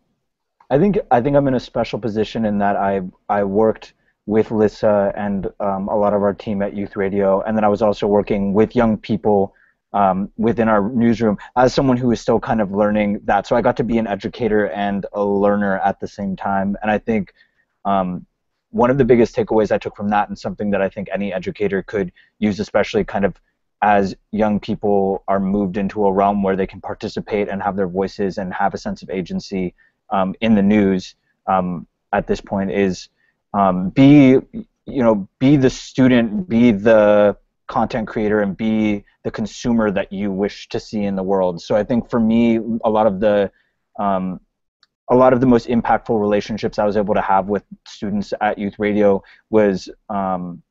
[0.74, 3.94] I think I think I'm in a special position in that I I worked
[4.26, 7.68] with Lissa and um, a lot of our team at Youth Radio, and then I
[7.68, 9.54] was also working with young people
[9.94, 13.46] um, within our newsroom as someone who is still kind of learning that.
[13.46, 16.90] So I got to be an educator and a learner at the same time, and
[16.90, 17.36] I think
[17.86, 18.26] um,
[18.72, 21.32] one of the biggest takeaways I took from that, and something that I think any
[21.32, 23.40] educator could use, especially kind of
[23.84, 27.88] as young people are moved into a realm where they can participate and have their
[27.88, 29.76] voices and have a sense of agency
[30.14, 31.16] um, in the news
[31.48, 33.10] um, at this point is
[33.54, 34.38] um, be
[34.86, 37.36] you know be the student, be the
[37.68, 41.62] content creator, and be the consumer that you wish to see in the world.
[41.62, 43.52] So I think for me, a lot of the
[44.00, 44.40] um,
[45.10, 48.58] a lot of the most impactful relationships I was able to have with students at
[48.58, 50.64] Youth Radio was um,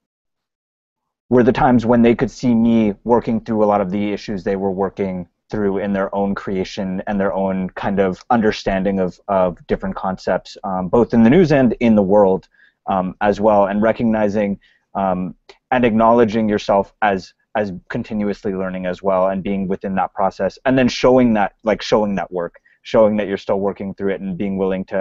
[1.29, 4.45] were the times when they could see me working through a lot of the issues
[4.45, 9.21] they were working through in their own creation and their own kind of understanding of,
[9.29, 12.49] of different concepts, um, both in the news and in the world
[12.87, 14.59] um, as well, and recognizing
[14.95, 15.35] um,
[15.71, 20.77] and acknowledging yourself as as continuously learning as well, and being within that process, and
[20.79, 24.39] then showing that like showing that work, showing that you're still working through it, and
[24.39, 25.01] being willing to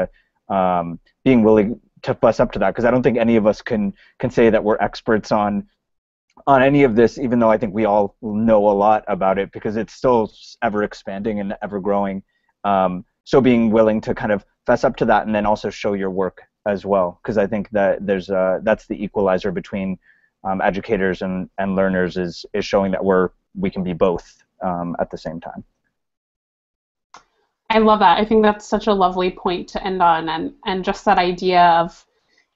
[0.50, 3.62] um, being willing to bust up to that, because I don't think any of us
[3.62, 5.68] can can say that we're experts on
[6.48, 9.52] on any of this, even though I think we all know a lot about it
[9.52, 10.32] because it's still
[10.62, 12.24] ever expanding and ever growing.
[12.64, 15.94] Um, so being willing to kind of fess up to that and then also show
[15.94, 19.98] your work as well, because I think that there's a, that's the equalizer between
[20.44, 24.96] um, educators and, and learners is is showing that we're we can be both um,
[25.00, 25.64] at the same time.
[27.70, 28.18] I love that.
[28.20, 31.64] I think that's such a lovely point to end on, and and just that idea
[31.80, 32.06] of,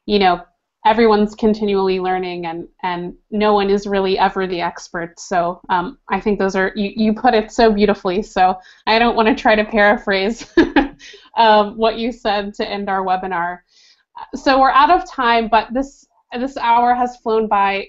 [0.05, 0.43] you know,
[0.85, 5.19] everyone's continually learning, and and no one is really ever the expert.
[5.19, 8.21] So um, I think those are you you put it so beautifully.
[8.21, 8.55] So
[8.87, 10.47] I don't want to try to paraphrase
[11.37, 13.59] um, what you said to end our webinar.
[14.35, 16.05] So we're out of time, but this
[16.39, 17.87] this hour has flown by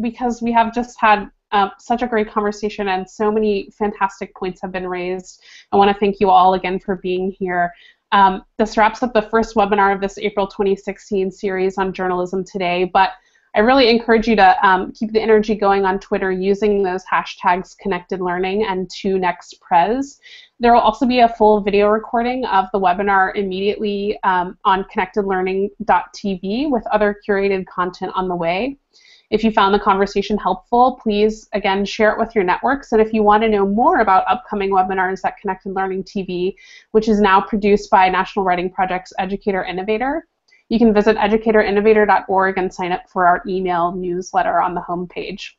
[0.00, 4.60] because we have just had um, such a great conversation and so many fantastic points
[4.60, 5.40] have been raised.
[5.70, 7.72] I want to thank you all again for being here.
[8.12, 12.90] Um, this wraps up the first webinar of this April 2016 series on Journalism Today,
[12.92, 13.10] but
[13.56, 17.78] I really encourage you to um, keep the energy going on Twitter using those hashtags
[17.78, 20.18] connected learning and 2nextpres.
[20.58, 26.70] There will also be a full video recording of the webinar immediately um, on connectedlearning.tv
[26.70, 28.76] with other curated content on the way.
[29.30, 32.92] If you found the conversation helpful, please, again, share it with your networks.
[32.92, 36.54] And if you want to know more about upcoming webinars at Connected Learning TV,
[36.92, 40.26] which is now produced by National Writing Project's Educator Innovator,
[40.68, 45.52] you can visit educatorinnovator.org and sign up for our email newsletter on the homepage.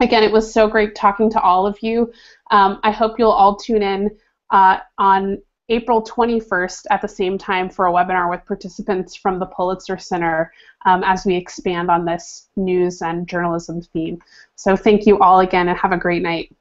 [0.00, 2.12] Again, it was so great talking to all of you.
[2.50, 4.10] Um, I hope you'll all tune in
[4.50, 5.38] uh, on
[5.70, 10.52] April 21st at the same time for a webinar with participants from the Pulitzer Center
[10.84, 14.18] um, as we expand on this news and journalism theme.
[14.56, 16.54] So thank you all again and have a great night.